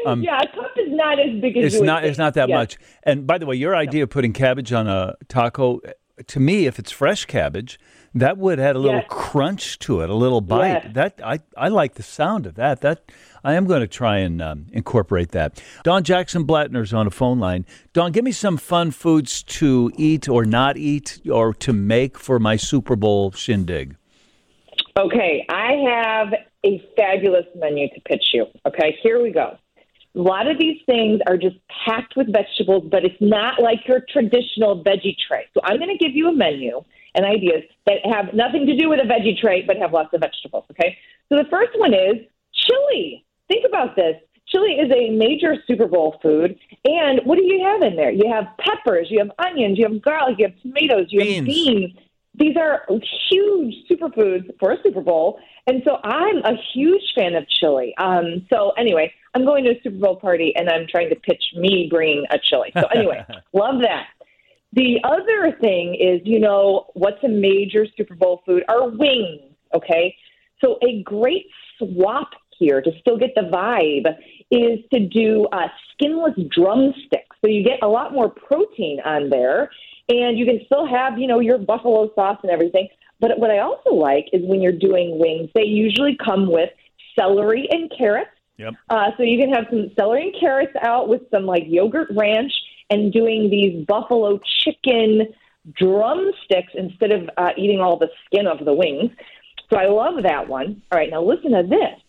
Um, 0.07 0.23
yeah, 0.23 0.41
a 0.43 0.47
cup 0.47 0.73
is 0.77 0.89
not 0.91 1.19
as 1.19 1.41
big 1.41 1.57
as 1.57 1.75
it's 1.75 1.83
not. 1.83 2.05
It's 2.05 2.19
not 2.19 2.35
that 2.35 2.49
yeah. 2.49 2.57
much. 2.57 2.77
And 3.05 3.27
by 3.27 3.39
the 3.39 3.47
way, 3.47 3.57
your 3.57 3.75
idea 3.75 4.03
of 4.03 4.11
putting 4.11 4.33
cabbage 4.33 4.73
on 4.73 4.87
a 4.87 5.15
taco, 5.29 5.81
to 6.27 6.41
me, 6.41 6.67
if 6.67 6.79
it's 6.79 6.91
fresh 6.91 7.25
cabbage, 7.25 7.79
that 8.15 8.37
would 8.39 8.61
add 8.61 8.77
a 8.77 8.79
little 8.79 9.01
Yes. 9.01 9.07
crunch 9.09 9.79
to 9.81 10.01
it, 10.03 10.11
a 10.11 10.15
little 10.15 10.41
bite. 10.41 10.85
Yes. 10.85 10.95
That 10.95 11.21
I 11.25 11.41
I 11.57 11.69
like 11.69 11.95
the 11.95 12.03
sound 12.03 12.47
of 12.47 12.55
that. 12.57 12.83
That 12.83 13.11
I 13.43 13.55
am 13.55 13.65
going 13.65 13.81
to 13.81 13.89
try 13.89 14.19
and 14.19 14.41
um, 14.43 14.67
incorporate 14.73 15.31
that. 15.33 15.61
Dawn 15.83 16.05
Jackson 16.05 16.47
Blatner's 16.47 16.93
on 16.95 17.07
a 17.07 17.11
phone 17.11 17.39
line. 17.41 17.65
Dawn, 17.93 18.13
give 18.13 18.25
me 18.25 18.33
some 18.33 18.57
fun 18.57 18.91
foods 18.91 19.43
to 19.45 19.91
eat 19.97 20.29
or 20.29 20.45
not 20.45 20.77
eat 20.77 21.21
or 21.31 21.53
to 21.55 21.73
make 21.73 22.19
for 22.19 22.39
my 22.39 22.57
Super 22.57 22.95
Bowl 22.95 23.33
shindig. 23.33 23.97
Okay, 24.97 25.45
I 25.49 25.73
have 25.89 26.35
a 26.65 26.81
fabulous 26.97 27.47
menu 27.57 27.89
to 27.89 28.01
pitch 28.03 28.27
you. 28.33 28.47
Okay, 28.67 28.97
here 29.03 29.21
we 29.21 29.33
go. 29.33 29.59
A 30.17 30.21
lot 30.21 30.49
of 30.49 30.57
these 30.61 30.81
things 30.87 31.21
are 31.27 31.37
just 31.37 31.57
packed 31.85 32.15
with 32.17 32.33
vegetables, 32.33 32.85
but 32.89 33.05
it's 33.05 33.21
not 33.21 33.61
like 33.61 33.81
your 33.89 34.05
traditional 34.09 34.85
veggie 34.85 35.17
tray. 35.27 35.47
So 35.53 35.61
I'm 35.65 35.79
going 35.79 35.91
to 35.91 35.99
give 35.99 36.15
you 36.15 36.29
a 36.29 36.33
menu 36.33 36.81
and 37.17 37.27
ideas 37.27 37.65
that 37.87 37.99
have 38.05 38.35
nothing 38.35 38.67
to 38.67 38.77
do 38.77 38.89
with 38.89 39.01
a 39.01 39.03
veggie 39.03 39.37
tray, 39.37 39.63
but 39.63 39.77
have 39.79 39.93
lots 39.93 40.15
of 40.15 40.21
vegetables. 40.21 40.65
Okay, 40.71 40.97
so 41.29 41.37
the 41.43 41.49
first 41.51 41.77
one 41.77 41.93
is 41.93 42.15
chili. 42.53 43.25
Think 43.49 43.65
about 43.69 43.97
this. 43.97 44.15
Chili 44.47 44.75
is 44.75 44.93
a 44.93 45.11
major 45.11 45.57
Super 45.67 45.89
Bowl 45.89 46.21
food, 46.23 46.57
and 46.85 47.21
what 47.25 47.37
do 47.37 47.45
you 47.45 47.65
have 47.65 47.83
in 47.83 47.97
there? 47.97 48.13
You 48.13 48.33
have 48.33 48.45
peppers, 48.59 49.09
you 49.11 49.19
have 49.19 49.33
onions, 49.45 49.77
you 49.77 49.89
have 49.91 50.01
garlic, 50.01 50.37
you 50.39 50.47
have 50.47 50.61
tomatoes, 50.63 51.07
you 51.09 51.19
Beans. 51.21 51.37
have 51.37 51.45
beans 51.47 51.93
these 52.35 52.57
are 52.57 52.83
huge 53.31 53.75
superfoods 53.91 54.51
for 54.59 54.73
a 54.73 54.77
Super 54.83 55.01
Bowl. 55.01 55.39
And 55.67 55.83
so 55.85 55.99
I'm 56.03 56.39
a 56.39 56.57
huge 56.75 57.03
fan 57.15 57.35
of 57.35 57.49
chili. 57.49 57.95
Um, 57.99 58.47
so 58.53 58.71
anyway, 58.77 59.13
I'm 59.35 59.45
going 59.45 59.65
to 59.65 59.71
a 59.71 59.83
Super 59.83 59.99
Bowl 59.99 60.17
party 60.17 60.53
and 60.57 60.69
I'm 60.69 60.87
trying 60.89 61.11
to 61.11 61.17
pitch 61.17 61.43
me 61.57 61.89
bringing 61.91 62.25
a 62.31 62.39
chili. 62.43 62.73
So 62.75 62.87
anyway, 62.95 63.25
love 63.53 63.81
that. 63.83 64.07
The 64.73 64.99
other 65.05 65.57
thing 65.61 65.95
is, 65.95 66.21
you 66.25 66.41
know, 66.41 66.87
what's 66.95 67.23
a 67.23 67.29
major 67.29 67.87
Super 67.97 68.17
Bowl 68.17 68.43
food? 68.45 68.65
Are 68.69 68.89
wings, 68.89 69.55
okay? 69.73 70.17
So 70.63 70.79
a 70.83 71.03
great 71.03 71.47
swap 71.79 72.31
here 72.59 72.81
to 72.81 72.91
still 73.01 73.17
get 73.17 73.31
the 73.35 73.43
vibe 73.43 74.07
is 74.51 74.81
to 74.93 75.01
do 75.01 75.47
uh, 75.53 75.69
skinless 75.93 76.35
drumsticks. 76.51 77.37
So 77.41 77.49
you 77.49 77.65
get 77.65 77.81
a 77.83 77.89
lot 77.89 78.13
more 78.13 78.29
protein 78.29 79.01
on 79.05 79.31
there, 79.31 79.71
and 80.09 80.39
you 80.39 80.45
can 80.45 80.61
still 80.67 80.87
have, 80.87 81.19
you 81.19 81.27
know, 81.27 81.41
your 81.41 81.59
buffalo 81.59 82.11
sauce 82.15 82.39
and 82.43 82.51
everything. 82.51 82.89
But 83.21 83.39
what 83.39 83.51
I 83.51 83.61
also 83.61 83.91
like 83.91 84.27
is 84.33 84.43
when 84.45 84.61
you're 84.61 84.73
doing 84.73 85.19
wings, 85.19 85.51
they 85.55 85.65
usually 85.65 86.17
come 86.23 86.51
with 86.51 86.71
celery 87.19 87.67
and 87.71 87.93
carrots. 87.97 88.31
Yep. 88.57 88.75
Uh, 88.89 89.11
so 89.17 89.23
you 89.23 89.39
can 89.39 89.53
have 89.53 89.67
some 89.71 89.91
celery 89.97 90.25
and 90.25 90.35
carrots 90.39 90.75
out 90.83 91.09
with 91.09 91.23
some 91.31 91.45
like 91.45 91.65
yogurt 91.67 92.09
ranch 92.13 92.53
and 92.91 93.13
doing 93.13 93.51
these 93.51 93.85
buffalo 93.87 94.41
chicken 94.61 95.33
drumsticks 95.73 96.73
instead 96.75 97.11
of 97.13 97.31
uh, 97.37 97.51
eating 97.57 97.81
all 97.81 97.99
the 97.99 98.11
skin 98.27 98.47
of 98.47 98.65
the 98.65 98.73
wings. 98.73 99.11
So 99.71 99.79
I 99.79 99.87
love 99.87 100.23
that 100.23 100.49
one. 100.49 100.83
All 100.93 100.99
right, 100.99 101.11
now 101.11 101.23
listen 101.23 101.53
to 101.53 101.63
this. 101.63 102.01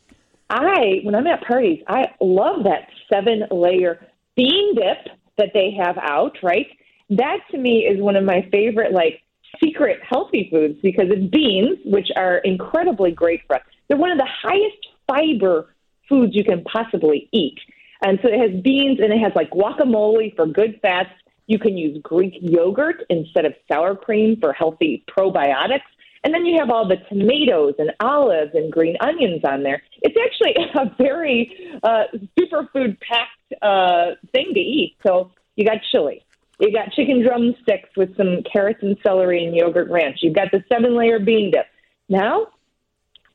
I, 0.50 1.00
when 1.04 1.16
I'm 1.16 1.26
at 1.28 1.44
parties, 1.48 1.82
I 1.88 2.10
love 2.22 2.66
that 2.66 2.90
seven 3.12 3.44
layer 3.50 4.06
bean 4.36 4.76
dip 4.76 5.16
that 5.38 5.52
they 5.54 5.76
have 5.82 5.98
out, 5.98 6.38
right? 6.44 6.68
That 7.10 7.40
to 7.52 7.58
me 7.58 7.86
is 7.86 8.02
one 8.02 8.16
of 8.16 8.24
my 8.24 8.48
favorite, 8.52 8.92
like, 8.92 9.22
secret 9.64 10.00
healthy 10.08 10.50
foods 10.52 10.78
because 10.82 11.06
it's 11.10 11.30
beans, 11.32 11.78
which 11.86 12.08
are 12.16 12.38
incredibly 12.40 13.12
great 13.12 13.42
for 13.48 13.58
us. 13.58 13.62
They're 13.88 13.98
one 13.98 14.12
of 14.12 14.18
the 14.18 14.28
highest 14.42 14.78
fiber 15.08 15.74
foods 16.10 16.36
you 16.36 16.44
can 16.44 16.64
possibly 16.64 17.30
eat. 17.32 17.58
And 18.04 18.20
so 18.22 18.30
it 18.30 18.40
has 18.40 18.62
beans 18.62 19.00
and 19.02 19.14
it 19.14 19.20
has 19.20 19.32
like 19.36 19.50
guacamole 19.52 20.36
for 20.36 20.46
good 20.46 20.80
fats. 20.82 21.10
You 21.48 21.60
can 21.60 21.78
use 21.78 22.00
Greek 22.02 22.36
yogurt 22.42 23.04
instead 23.10 23.46
of 23.46 23.54
sour 23.72 23.96
cream 23.96 24.38
for 24.40 24.52
healthy 24.54 25.04
probiotics. 25.08 25.82
And 26.24 26.34
then 26.34 26.46
you 26.46 26.58
have 26.60 26.72
all 26.72 26.88
the 26.88 26.98
tomatoes 27.08 27.76
and 27.78 27.92
olives 28.00 28.52
and 28.56 28.72
green 28.72 28.98
onions 29.00 29.42
on 29.48 29.62
there. 29.62 29.84
It's 30.02 30.16
actually 30.20 30.56
a 30.76 30.96
very 30.98 31.80
uh, 31.84 32.06
superfood 32.38 32.98
packed 33.00 33.62
uh, 33.62 34.16
thing 34.32 34.52
to 34.56 34.60
eat. 34.60 34.98
So 35.06 35.32
you 35.56 35.66
got 35.66 35.78
chili. 35.92 36.25
You 36.60 36.72
got 36.72 36.92
chicken 36.94 37.24
drumsticks 37.24 37.90
with 37.98 38.16
some 38.18 38.44
carrots 38.52 38.80
and 38.82 38.98
celery 39.06 39.46
and 39.46 39.56
yogurt 39.56 39.90
ranch. 39.90 40.20
You've 40.22 40.36
got 40.36 40.52
the 40.52 40.64
seven 40.72 40.96
layer 40.96 41.20
bean 41.20 41.52
dip. 41.52 41.66
Now, 42.08 42.48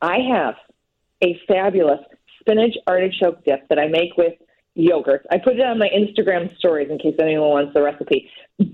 I 0.01 0.19
have 0.33 0.55
a 1.23 1.39
fabulous 1.47 2.01
spinach 2.41 2.75
artichoke 2.87 3.45
dip 3.45 3.69
that 3.69 3.79
I 3.79 3.89
make 3.89 4.17
with 4.17 4.35
yogurt. 4.75 5.27
I 5.31 5.39
put 5.39 5.57
it 5.57 5.61
on 5.61 5.79
my 5.79 5.89
Instagram 5.89 6.57
stories 6.57 6.89
in 6.91 6.99
case 6.99 7.15
anyone 7.21 7.49
wants 7.49 7.75
the 7.75 7.83
recipe. 7.83 8.31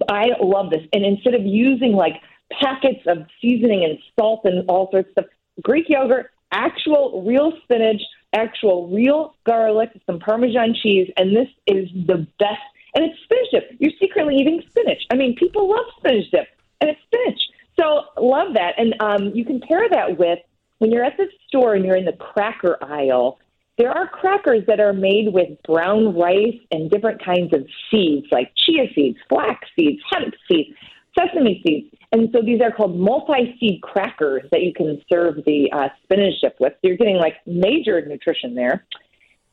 I 0.08 0.26
love 0.40 0.70
this. 0.70 0.82
And 0.92 1.04
instead 1.04 1.34
of 1.34 1.42
using 1.44 1.92
like 1.92 2.14
packets 2.60 3.00
of 3.06 3.26
seasoning 3.40 3.84
and 3.84 3.98
salt 4.18 4.42
and 4.44 4.68
all 4.68 4.88
sorts 4.90 5.08
of 5.08 5.12
stuff, 5.12 5.24
Greek 5.62 5.86
yogurt, 5.88 6.30
actual 6.52 7.24
real 7.26 7.52
spinach, 7.64 8.00
actual 8.32 8.88
real 8.88 9.34
garlic, 9.44 9.90
some 10.06 10.20
Parmesan 10.20 10.74
cheese, 10.82 11.10
and 11.16 11.34
this 11.34 11.48
is 11.66 11.88
the 12.06 12.26
best. 12.38 12.60
And 12.96 13.04
it's 13.04 13.22
spinach 13.24 13.50
dip. 13.52 13.76
You're 13.78 13.92
secretly 14.00 14.36
eating 14.36 14.62
spinach. 14.70 15.02
I 15.12 15.16
mean, 15.16 15.36
people 15.36 15.68
love 15.68 15.84
spinach 15.98 16.30
dip, 16.30 16.48
and 16.80 16.90
it's 16.90 17.00
spinach. 17.04 17.40
So 17.78 18.06
love 18.18 18.54
that. 18.54 18.72
And 18.78 18.94
um, 19.00 19.32
you 19.34 19.44
can 19.44 19.60
pair 19.60 19.86
that 19.90 20.18
with 20.18 20.38
when 20.78 20.90
you're 20.90 21.04
at 21.04 21.18
the 21.18 21.26
store 21.46 21.74
and 21.74 21.84
you're 21.84 21.96
in 21.96 22.06
the 22.06 22.14
cracker 22.14 22.78
aisle. 22.82 23.38
There 23.76 23.90
are 23.90 24.08
crackers 24.08 24.64
that 24.66 24.80
are 24.80 24.94
made 24.94 25.34
with 25.34 25.50
brown 25.64 26.16
rice 26.16 26.58
and 26.70 26.90
different 26.90 27.22
kinds 27.22 27.52
of 27.52 27.66
seeds, 27.90 28.26
like 28.32 28.50
chia 28.56 28.84
seeds, 28.94 29.18
flax 29.28 29.68
seeds, 29.78 30.00
hemp 30.10 30.32
seeds, 30.48 30.70
sesame 31.18 31.60
seeds. 31.66 31.94
And 32.12 32.30
so 32.32 32.40
these 32.40 32.62
are 32.62 32.72
called 32.72 32.98
multi-seed 32.98 33.82
crackers 33.82 34.44
that 34.50 34.62
you 34.62 34.72
can 34.72 35.02
serve 35.12 35.44
the 35.44 35.70
uh, 35.72 35.88
spinach 36.04 36.40
dip 36.40 36.56
with. 36.58 36.72
So 36.72 36.88
you're 36.88 36.96
getting 36.96 37.16
like 37.16 37.34
major 37.46 38.02
nutrition 38.06 38.54
there. 38.54 38.86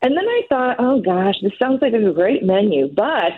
And 0.03 0.17
then 0.17 0.25
I 0.25 0.41
thought, 0.49 0.75
oh 0.79 1.01
gosh, 1.01 1.35
this 1.41 1.53
sounds 1.57 1.81
like 1.81 1.93
a 1.93 2.11
great 2.11 2.43
menu, 2.43 2.89
but 2.93 3.31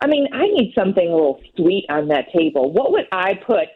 I 0.00 0.06
mean, 0.06 0.26
I 0.32 0.46
need 0.46 0.72
something 0.74 1.06
a 1.06 1.12
little 1.12 1.40
sweet 1.56 1.84
on 1.90 2.08
that 2.08 2.32
table. 2.34 2.72
What 2.72 2.92
would 2.92 3.06
I 3.12 3.34
put? 3.34 3.68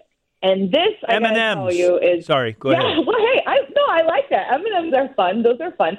And 0.42 0.72
this, 0.72 0.94
I 1.06 1.20
gotta 1.20 1.28
M&Ms. 1.28 1.54
tell 1.54 1.72
you, 1.72 1.98
is 1.98 2.26
Sorry, 2.26 2.56
go 2.58 2.70
yeah. 2.70 2.78
ahead. 2.78 2.98
Well, 3.06 3.18
hey, 3.18 3.42
I 3.46 3.58
no, 3.76 3.82
I 3.86 4.02
like 4.02 4.30
that. 4.30 4.52
M 4.52 4.64
and 4.64 4.86
M's 4.86 4.94
are 4.94 5.14
fun. 5.14 5.42
Those 5.42 5.60
are 5.60 5.72
fun. 5.72 5.98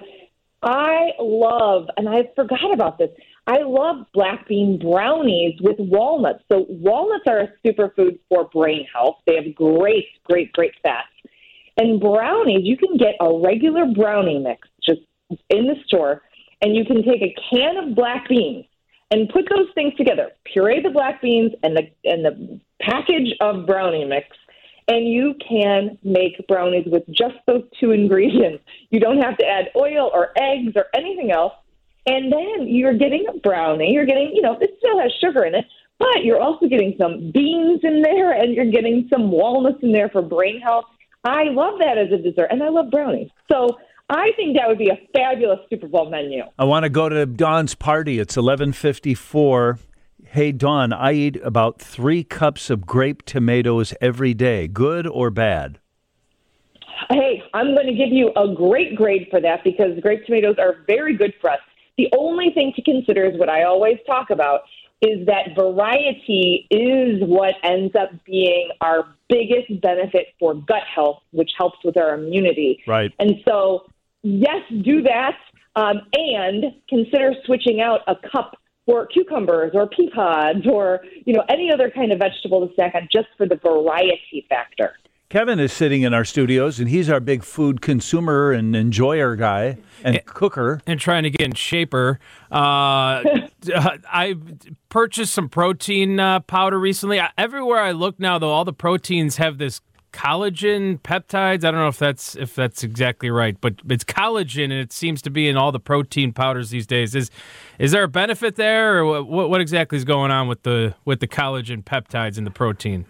I 0.63 1.11
love, 1.19 1.87
and 1.97 2.09
I 2.09 2.29
forgot 2.35 2.73
about 2.73 2.97
this. 2.97 3.09
I 3.45 3.59
love 3.63 4.05
black 4.13 4.47
bean 4.47 4.79
brownies 4.79 5.59
with 5.61 5.75
walnuts. 5.77 6.43
So 6.49 6.65
walnuts 6.69 7.25
are 7.27 7.41
a 7.41 7.47
superfood 7.65 8.19
for 8.29 8.45
brain 8.45 8.87
health. 8.93 9.17
They 9.27 9.35
have 9.35 9.53
great, 9.53 10.07
great, 10.23 10.51
great 10.53 10.73
fats. 10.81 11.07
And 11.77 11.99
brownies, 11.99 12.61
you 12.63 12.77
can 12.77 12.97
get 12.97 13.15
a 13.19 13.39
regular 13.39 13.85
brownie 13.93 14.39
mix 14.39 14.67
in 15.49 15.67
the 15.67 15.75
store, 15.85 16.21
and 16.61 16.75
you 16.75 16.85
can 16.85 17.03
take 17.03 17.21
a 17.21 17.35
can 17.49 17.77
of 17.77 17.95
black 17.95 18.27
beans 18.29 18.65
and 19.11 19.29
put 19.29 19.47
those 19.49 19.67
things 19.75 19.93
together. 19.95 20.31
Puree 20.45 20.81
the 20.81 20.89
black 20.89 21.21
beans 21.21 21.51
and 21.63 21.75
the 21.75 21.83
and 22.03 22.25
the 22.25 22.59
package 22.81 23.33
of 23.41 23.65
brownie 23.65 24.05
mix, 24.05 24.27
and 24.87 25.07
you 25.07 25.35
can 25.47 25.97
make 26.03 26.45
brownies 26.47 26.85
with 26.87 27.03
just 27.11 27.35
those 27.47 27.63
two 27.79 27.91
ingredients. 27.91 28.63
You 28.89 28.99
don't 28.99 29.21
have 29.21 29.37
to 29.37 29.45
add 29.45 29.69
oil 29.75 30.09
or 30.13 30.31
eggs 30.37 30.73
or 30.75 30.85
anything 30.95 31.31
else. 31.31 31.53
And 32.05 32.31
then 32.33 32.67
you're 32.67 32.97
getting 32.97 33.25
a 33.29 33.37
brownie. 33.39 33.93
You're 33.93 34.05
getting, 34.05 34.31
you 34.33 34.41
know, 34.41 34.57
it 34.59 34.75
still 34.79 34.99
has 34.99 35.11
sugar 35.21 35.45
in 35.45 35.55
it, 35.55 35.65
but 35.99 36.25
you're 36.25 36.41
also 36.41 36.67
getting 36.67 36.95
some 36.99 37.31
beans 37.31 37.79
in 37.83 38.01
there 38.01 38.33
and 38.33 38.53
you're 38.53 38.69
getting 38.69 39.07
some 39.09 39.31
walnuts 39.31 39.79
in 39.81 39.93
there 39.93 40.09
for 40.09 40.21
brain 40.21 40.59
health. 40.59 40.85
I 41.23 41.45
love 41.45 41.79
that 41.79 41.97
as 41.97 42.11
a 42.11 42.17
dessert, 42.17 42.47
and 42.51 42.61
I 42.61 42.67
love 42.67 42.91
brownies. 42.91 43.29
So 43.49 43.77
I 44.13 44.31
think 44.35 44.55
that 44.55 44.67
would 44.67 44.77
be 44.77 44.89
a 44.89 44.99
fabulous 45.11 45.59
Super 45.71 45.87
Bowl 45.87 46.07
menu. 46.07 46.43
I 46.59 46.65
want 46.65 46.83
to 46.83 46.89
go 46.89 47.09
to 47.09 47.25
Dawn's 47.25 47.73
party. 47.73 48.19
It's 48.19 48.35
11:54. 48.37 49.79
Hey 50.25 50.51
Dawn, 50.51 50.93
I 50.93 51.13
eat 51.13 51.37
about 51.43 51.79
3 51.81 52.23
cups 52.23 52.69
of 52.69 52.85
grape 52.85 53.23
tomatoes 53.23 53.93
every 53.99 54.35
day. 54.35 54.67
Good 54.67 55.07
or 55.07 55.31
bad? 55.31 55.79
Hey, 57.09 57.41
I'm 57.55 57.73
going 57.73 57.87
to 57.87 57.93
give 57.93 58.09
you 58.09 58.31
a 58.35 58.53
great 58.53 58.95
grade 58.95 59.27
for 59.31 59.41
that 59.41 59.63
because 59.63 59.99
grape 59.99 60.25
tomatoes 60.25 60.55
are 60.59 60.77
very 60.87 61.17
good 61.17 61.33
for 61.41 61.49
us. 61.49 61.59
The 61.97 62.07
only 62.15 62.51
thing 62.51 62.71
to 62.75 62.81
consider 62.83 63.25
is 63.25 63.37
what 63.39 63.49
I 63.49 63.63
always 63.63 63.97
talk 64.07 64.29
about 64.29 64.61
is 65.01 65.25
that 65.25 65.55
variety 65.55 66.65
is 66.71 67.21
what 67.27 67.55
ends 67.63 67.93
up 67.95 68.09
being 68.25 68.69
our 68.79 69.07
biggest 69.27 69.81
benefit 69.81 70.27
for 70.39 70.53
gut 70.53 70.83
health, 70.83 71.21
which 71.31 71.51
helps 71.57 71.77
with 71.83 71.97
our 71.97 72.13
immunity. 72.13 72.81
Right. 72.87 73.11
And 73.19 73.35
so, 73.45 73.85
yes, 74.23 74.61
do 74.83 75.01
that, 75.03 75.35
um, 75.75 76.01
and 76.13 76.65
consider 76.89 77.33
switching 77.45 77.81
out 77.81 78.01
a 78.07 78.15
cup 78.31 78.57
for 78.85 79.05
cucumbers 79.07 79.71
or 79.73 79.87
pea 79.87 80.09
pods 80.09 80.67
or 80.69 80.99
you 81.25 81.33
know 81.33 81.43
any 81.49 81.71
other 81.71 81.89
kind 81.89 82.11
of 82.11 82.19
vegetable 82.19 82.67
to 82.67 82.73
snack 82.75 82.93
on 82.95 83.07
just 83.11 83.27
for 83.37 83.47
the 83.47 83.55
variety 83.55 84.45
factor. 84.49 84.93
Kevin 85.29 85.59
is 85.59 85.73
sitting 85.73 86.03
in 86.03 86.13
our 86.13 86.25
studios, 86.25 86.79
and 86.79 86.87
he's 86.89 87.09
our 87.09 87.19
big 87.19 87.43
food 87.43 87.81
consumer 87.81 88.51
and 88.51 88.75
enjoyer 88.75 89.35
guy 89.35 89.77
and 90.03 90.23
cooker. 90.25 90.79
and 90.85 90.99
trying 90.99 91.23
to 91.23 91.31
get 91.31 91.41
in 91.41 91.55
shaper. 91.55 92.19
Uh, 92.51 93.23
I 93.75 94.35
purchased 94.89 95.33
some 95.33 95.49
protein 95.49 96.19
uh, 96.19 96.41
powder 96.41 96.77
recently. 96.79 97.19
I- 97.19 97.31
Everywhere 97.35 97.79
I 97.79 97.93
look 97.93 98.19
now, 98.19 98.37
though, 98.37 98.51
all 98.51 98.63
the 98.65 98.73
proteins 98.73 99.37
have 99.37 99.57
this 99.57 99.81
collagen 100.13 101.01
peptides. 101.01 101.65
I 101.65 101.71
don't 101.71 101.75
know 101.75 101.87
if 101.87 101.99
that's 101.99 102.35
if 102.35 102.55
that's 102.55 102.83
exactly 102.83 103.29
right, 103.29 103.59
but 103.59 103.75
it's 103.89 104.03
collagen, 104.03 104.65
and 104.65 104.73
it 104.73 104.93
seems 104.93 105.21
to 105.23 105.29
be 105.29 105.49
in 105.49 105.57
all 105.57 105.71
the 105.71 105.79
protein 105.79 106.31
powders 106.31 106.69
these 106.69 106.87
days. 106.87 107.15
Is 107.15 107.29
is 107.79 107.91
there 107.91 108.03
a 108.03 108.07
benefit 108.07 108.55
there, 108.55 108.99
or 108.99 109.23
what, 109.23 109.49
what 109.49 109.59
exactly 109.59 109.97
is 109.97 110.05
going 110.05 110.31
on 110.31 110.47
with 110.47 110.63
the 110.63 110.95
with 111.03 111.19
the 111.19 111.27
collagen 111.27 111.83
peptides 111.83 112.37
in 112.37 112.45
the 112.45 112.51
protein? 112.51 113.05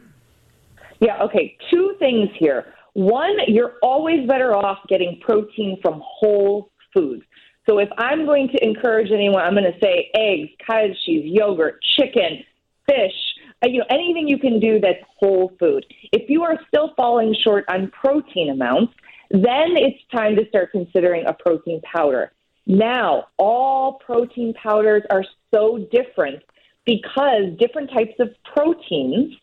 Yeah, 1.00 1.22
okay. 1.24 1.58
Two 1.70 1.96
things 2.00 2.30
here. 2.40 2.74
One, 2.94 3.36
you're 3.48 3.74
always 3.82 4.28
better 4.28 4.56
off 4.56 4.80
getting 4.88 5.20
protein 5.22 5.80
from 5.82 6.02
whole 6.04 6.72
foods. 6.94 7.24
So 7.70 7.80
if 7.80 7.90
I'm 7.98 8.26
going 8.26 8.50
to 8.50 8.64
encourage 8.64 9.12
anyone, 9.12 9.42
I'm 9.42 9.54
going 9.54 9.72
to 9.72 9.80
say 9.82 10.12
eggs, 10.16 10.50
cottage 10.66 10.98
cheese, 11.06 11.24
yogurt, 11.26 11.80
chicken, 11.98 12.44
fish, 12.88 13.14
Uh, 13.64 13.70
you 13.70 13.80
know, 13.80 13.86
anything 13.90 14.28
you 14.28 14.38
can 14.38 14.60
do 14.60 14.80
that's 14.80 15.04
whole 15.18 15.52
food. 15.60 15.86
If 16.12 16.30
you 16.30 16.44
are 16.44 16.60
still 16.68 16.94
falling 16.98 17.36
short 17.44 17.66
on 17.70 17.90
protein 17.92 18.50
amounts, 18.50 18.94
then 19.30 19.76
it's 19.78 20.00
time 20.12 20.36
to 20.36 20.48
start 20.50 20.72
considering 20.72 21.26
a 21.26 21.34
protein 21.34 21.82
powder. 21.82 22.32
Now, 22.66 23.28
all 23.38 23.94
protein 23.94 24.54
powders 24.54 25.04
are 25.10 25.24
so 25.54 25.88
different 25.92 26.44
because 26.86 27.58
different 27.60 27.90
types 27.92 28.14
of 28.20 28.30
proteins 28.54 29.34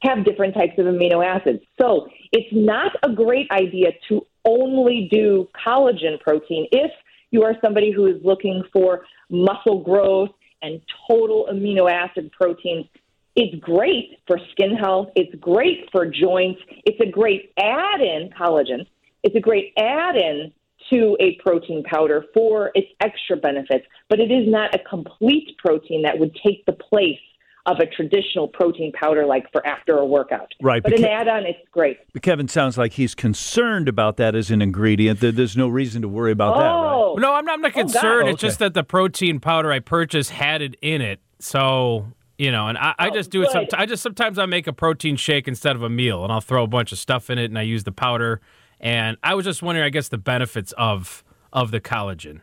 have 0.00 0.24
different 0.24 0.54
types 0.54 0.78
of 0.78 0.86
amino 0.86 1.24
acids. 1.24 1.62
So 1.80 2.08
it's 2.32 2.48
not 2.52 2.92
a 3.02 3.12
great 3.12 3.50
idea 3.50 3.92
to 4.08 4.26
only 4.44 5.08
do 5.10 5.48
collagen 5.66 6.20
protein 6.20 6.66
if 6.70 6.90
you 7.30 7.42
are 7.42 7.54
somebody 7.62 7.92
who 7.92 8.06
is 8.06 8.16
looking 8.22 8.62
for 8.72 9.04
muscle 9.30 9.82
growth 9.82 10.30
and 10.62 10.80
total 11.08 11.48
amino 11.50 11.90
acid 11.90 12.30
protein. 12.32 12.88
It's 13.36 13.54
great 13.62 14.18
for 14.26 14.38
skin 14.52 14.74
health. 14.76 15.08
It's 15.14 15.34
great 15.36 15.88
for 15.92 16.06
joints. 16.06 16.60
It's 16.84 16.98
a 17.00 17.10
great 17.10 17.52
add 17.58 18.00
in 18.00 18.30
collagen. 18.38 18.86
It's 19.22 19.36
a 19.36 19.40
great 19.40 19.72
add 19.78 20.16
in 20.16 20.52
to 20.90 21.16
a 21.20 21.36
protein 21.42 21.82
powder 21.84 22.24
for 22.32 22.70
its 22.74 22.86
extra 23.00 23.36
benefits, 23.36 23.84
but 24.08 24.20
it 24.20 24.30
is 24.30 24.48
not 24.48 24.74
a 24.74 24.78
complete 24.88 25.56
protein 25.58 26.02
that 26.02 26.18
would 26.18 26.34
take 26.44 26.64
the 26.64 26.72
place 26.72 27.18
of 27.66 27.80
a 27.80 27.86
traditional 27.86 28.46
protein 28.46 28.92
powder 28.92 29.26
like 29.26 29.50
for 29.50 29.66
after 29.66 29.98
a 29.98 30.06
workout. 30.06 30.52
Right, 30.62 30.80
But 30.80 30.92
an 30.92 31.02
beca- 31.02 31.08
add 31.20 31.28
on, 31.28 31.44
it's 31.44 31.58
great. 31.72 31.98
But 32.12 32.22
Kevin 32.22 32.46
sounds 32.46 32.78
like 32.78 32.92
he's 32.92 33.16
concerned 33.16 33.88
about 33.88 34.16
that 34.18 34.36
as 34.36 34.52
an 34.52 34.62
ingredient. 34.62 35.18
That 35.18 35.34
there's 35.34 35.56
no 35.56 35.66
reason 35.66 36.00
to 36.02 36.08
worry 36.08 36.30
about 36.30 36.56
that, 36.56 36.62
right? 36.62 36.94
Oh, 36.94 37.16
No, 37.18 37.34
I'm 37.34 37.44
not, 37.44 37.54
I'm 37.54 37.60
not 37.62 37.72
oh, 37.72 37.82
God. 37.82 37.90
concerned. 37.92 38.28
It's 38.28 38.34
Okay. 38.36 38.46
just 38.46 38.60
that 38.60 38.74
the 38.74 38.84
protein 38.84 39.40
powder 39.40 39.72
I 39.72 39.80
purchased 39.80 40.30
had 40.30 40.62
it 40.62 40.76
in 40.80 41.02
it. 41.02 41.18
So, 41.40 42.06
you 42.38 42.52
know, 42.52 42.68
and 42.68 42.76
I, 42.78 42.94
I 42.98 43.08
Oh, 43.08 43.14
just 43.14 43.30
do 43.30 43.42
it. 43.42 43.50
Some. 43.50 43.66
I 43.74 43.86
just 43.86 44.02
sometimes 44.02 44.38
I 44.38 44.46
make 44.46 44.66
a 44.66 44.72
protein 44.72 45.16
shake 45.16 45.48
instead 45.48 45.76
of 45.76 45.82
a 45.82 45.88
meal, 45.88 46.22
and 46.22 46.32
I'll 46.32 46.40
throw 46.40 46.64
a 46.64 46.68
bunch 46.68 46.92
of 46.92 46.98
stuff 46.98 47.30
in 47.30 47.38
it, 47.38 47.46
and 47.46 47.58
I 47.58 47.62
use 47.62 47.84
the 47.84 47.92
powder. 47.92 48.40
And 48.80 49.16
I 49.22 49.34
was 49.34 49.44
just 49.44 49.62
wondering, 49.62 49.86
I 49.86 49.90
guess, 49.90 50.08
the 50.08 50.18
benefits 50.18 50.72
of 50.76 51.24
of 51.52 51.70
the 51.70 51.80
collagen. 51.80 52.40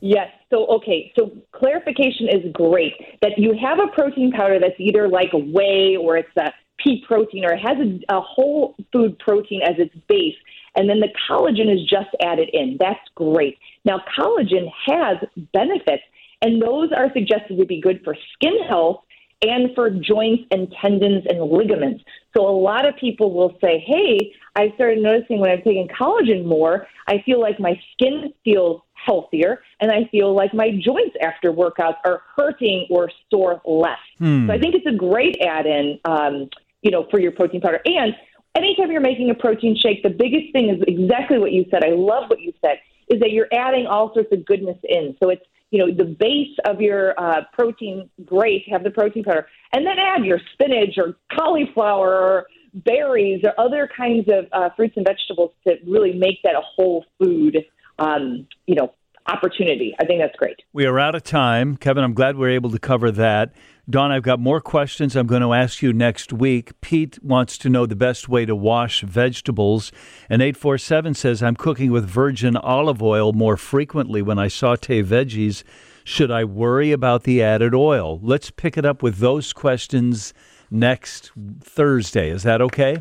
Yes. 0.00 0.28
So, 0.50 0.66
okay. 0.66 1.12
So, 1.18 1.30
clarification 1.52 2.28
is 2.28 2.52
great 2.52 2.94
that 3.20 3.32
you 3.36 3.54
have 3.60 3.78
a 3.78 3.88
protein 3.88 4.32
powder 4.32 4.58
that's 4.58 4.78
either 4.78 5.08
like 5.08 5.30
whey 5.32 5.96
or 6.00 6.16
it's 6.16 6.36
a 6.38 6.52
pea 6.78 7.04
protein 7.06 7.44
or 7.44 7.52
it 7.52 7.58
has 7.60 7.76
a, 7.78 8.16
a 8.16 8.20
whole 8.20 8.74
food 8.92 9.18
protein 9.18 9.60
as 9.62 9.74
its 9.78 9.94
base. 10.08 10.36
And 10.76 10.88
then 10.88 11.00
the 11.00 11.08
collagen 11.28 11.72
is 11.72 11.80
just 11.88 12.08
added 12.22 12.48
in. 12.52 12.76
That's 12.78 13.00
great. 13.14 13.58
Now, 13.84 14.00
collagen 14.16 14.70
has 14.86 15.18
benefits, 15.52 16.04
and 16.42 16.60
those 16.60 16.90
are 16.96 17.12
suggested 17.12 17.58
to 17.58 17.66
be 17.66 17.80
good 17.80 18.00
for 18.04 18.16
skin 18.34 18.56
health 18.68 19.04
and 19.42 19.74
for 19.74 19.88
joints 19.90 20.44
and 20.50 20.72
tendons 20.80 21.24
and 21.28 21.40
ligaments. 21.40 22.04
So 22.36 22.46
a 22.46 22.50
lot 22.50 22.86
of 22.86 22.94
people 22.96 23.32
will 23.32 23.56
say, 23.60 23.82
hey, 23.86 24.32
I 24.54 24.72
started 24.74 25.02
noticing 25.02 25.40
when 25.40 25.50
I'm 25.50 25.62
taking 25.62 25.88
collagen 25.88 26.44
more, 26.44 26.86
I 27.06 27.22
feel 27.24 27.40
like 27.40 27.58
my 27.58 27.80
skin 27.92 28.34
feels 28.44 28.82
healthier 28.92 29.62
and 29.80 29.90
I 29.90 30.08
feel 30.10 30.34
like 30.34 30.52
my 30.52 30.70
joints 30.78 31.16
after 31.22 31.52
workouts 31.52 31.96
are 32.04 32.22
hurting 32.36 32.86
or 32.90 33.10
sore 33.30 33.62
less. 33.64 33.98
So 34.46 34.52
I 34.52 34.58
think 34.58 34.74
it's 34.74 34.86
a 34.86 34.92
great 34.96 35.38
add 35.40 35.64
in, 35.66 35.98
um, 36.04 36.50
you 36.82 36.90
know, 36.90 37.06
for 37.10 37.18
your 37.18 37.32
protein 37.32 37.62
powder. 37.62 37.80
And 37.86 38.14
anytime 38.54 38.90
you're 38.90 39.00
making 39.00 39.30
a 39.30 39.34
protein 39.34 39.74
shake, 39.74 40.02
the 40.02 40.10
biggest 40.10 40.52
thing 40.52 40.68
is 40.68 40.82
exactly 40.86 41.38
what 41.38 41.52
you 41.52 41.64
said. 41.70 41.82
I 41.82 41.94
love 41.94 42.28
what 42.28 42.40
you 42.40 42.52
said, 42.60 42.78
is 43.08 43.20
that 43.20 43.30
you're 43.30 43.48
adding 43.52 43.86
all 43.86 44.12
sorts 44.12 44.30
of 44.32 44.44
goodness 44.44 44.76
in. 44.84 45.16
So 45.18 45.30
it's 45.30 45.42
you 45.70 45.78
know, 45.78 45.94
the 45.94 46.04
base 46.04 46.56
of 46.66 46.80
your 46.80 47.18
uh, 47.18 47.42
protein, 47.52 48.10
great, 48.24 48.68
have 48.70 48.82
the 48.82 48.90
protein 48.90 49.24
powder, 49.24 49.46
and 49.72 49.86
then 49.86 49.96
add 49.98 50.24
your 50.24 50.40
spinach 50.52 50.96
or 50.98 51.16
cauliflower 51.36 52.14
or 52.14 52.46
berries 52.74 53.42
or 53.44 53.52
other 53.58 53.88
kinds 53.96 54.28
of 54.28 54.46
uh, 54.52 54.70
fruits 54.76 54.94
and 54.96 55.06
vegetables 55.06 55.52
to 55.66 55.76
really 55.86 56.12
make 56.12 56.42
that 56.42 56.54
a 56.54 56.60
whole 56.60 57.04
food, 57.18 57.58
um, 57.98 58.46
you 58.66 58.74
know, 58.74 58.92
opportunity. 59.26 59.94
I 60.00 60.04
think 60.04 60.20
that's 60.20 60.36
great. 60.36 60.56
We 60.72 60.86
are 60.86 60.98
out 60.98 61.14
of 61.14 61.22
time. 61.22 61.76
Kevin, 61.76 62.02
I'm 62.02 62.14
glad 62.14 62.36
we 62.36 62.48
are 62.48 62.50
able 62.50 62.70
to 62.70 62.78
cover 62.78 63.10
that. 63.12 63.52
Dawn, 63.90 64.12
I've 64.12 64.22
got 64.22 64.38
more 64.38 64.60
questions 64.60 65.16
I'm 65.16 65.26
going 65.26 65.42
to 65.42 65.52
ask 65.52 65.82
you 65.82 65.92
next 65.92 66.32
week. 66.32 66.80
Pete 66.80 67.18
wants 67.24 67.58
to 67.58 67.68
know 67.68 67.86
the 67.86 67.96
best 67.96 68.28
way 68.28 68.46
to 68.46 68.54
wash 68.54 69.02
vegetables. 69.02 69.90
And 70.28 70.40
847 70.40 71.14
says, 71.14 71.42
I'm 71.42 71.56
cooking 71.56 71.90
with 71.90 72.08
virgin 72.08 72.56
olive 72.56 73.02
oil 73.02 73.32
more 73.32 73.56
frequently 73.56 74.22
when 74.22 74.38
I 74.38 74.46
saute 74.46 75.02
veggies. 75.02 75.64
Should 76.04 76.30
I 76.30 76.44
worry 76.44 76.92
about 76.92 77.24
the 77.24 77.42
added 77.42 77.74
oil? 77.74 78.20
Let's 78.22 78.50
pick 78.50 78.78
it 78.78 78.84
up 78.84 79.02
with 79.02 79.18
those 79.18 79.52
questions 79.52 80.34
next 80.70 81.32
Thursday. 81.60 82.30
Is 82.30 82.44
that 82.44 82.60
okay? 82.60 82.98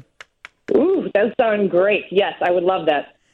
Ooh, 0.76 1.10
that 1.14 1.36
sounds 1.40 1.70
great. 1.70 2.06
Yes, 2.10 2.34
I 2.42 2.50
would 2.52 2.64
love 2.64 2.88
that. 2.88 3.19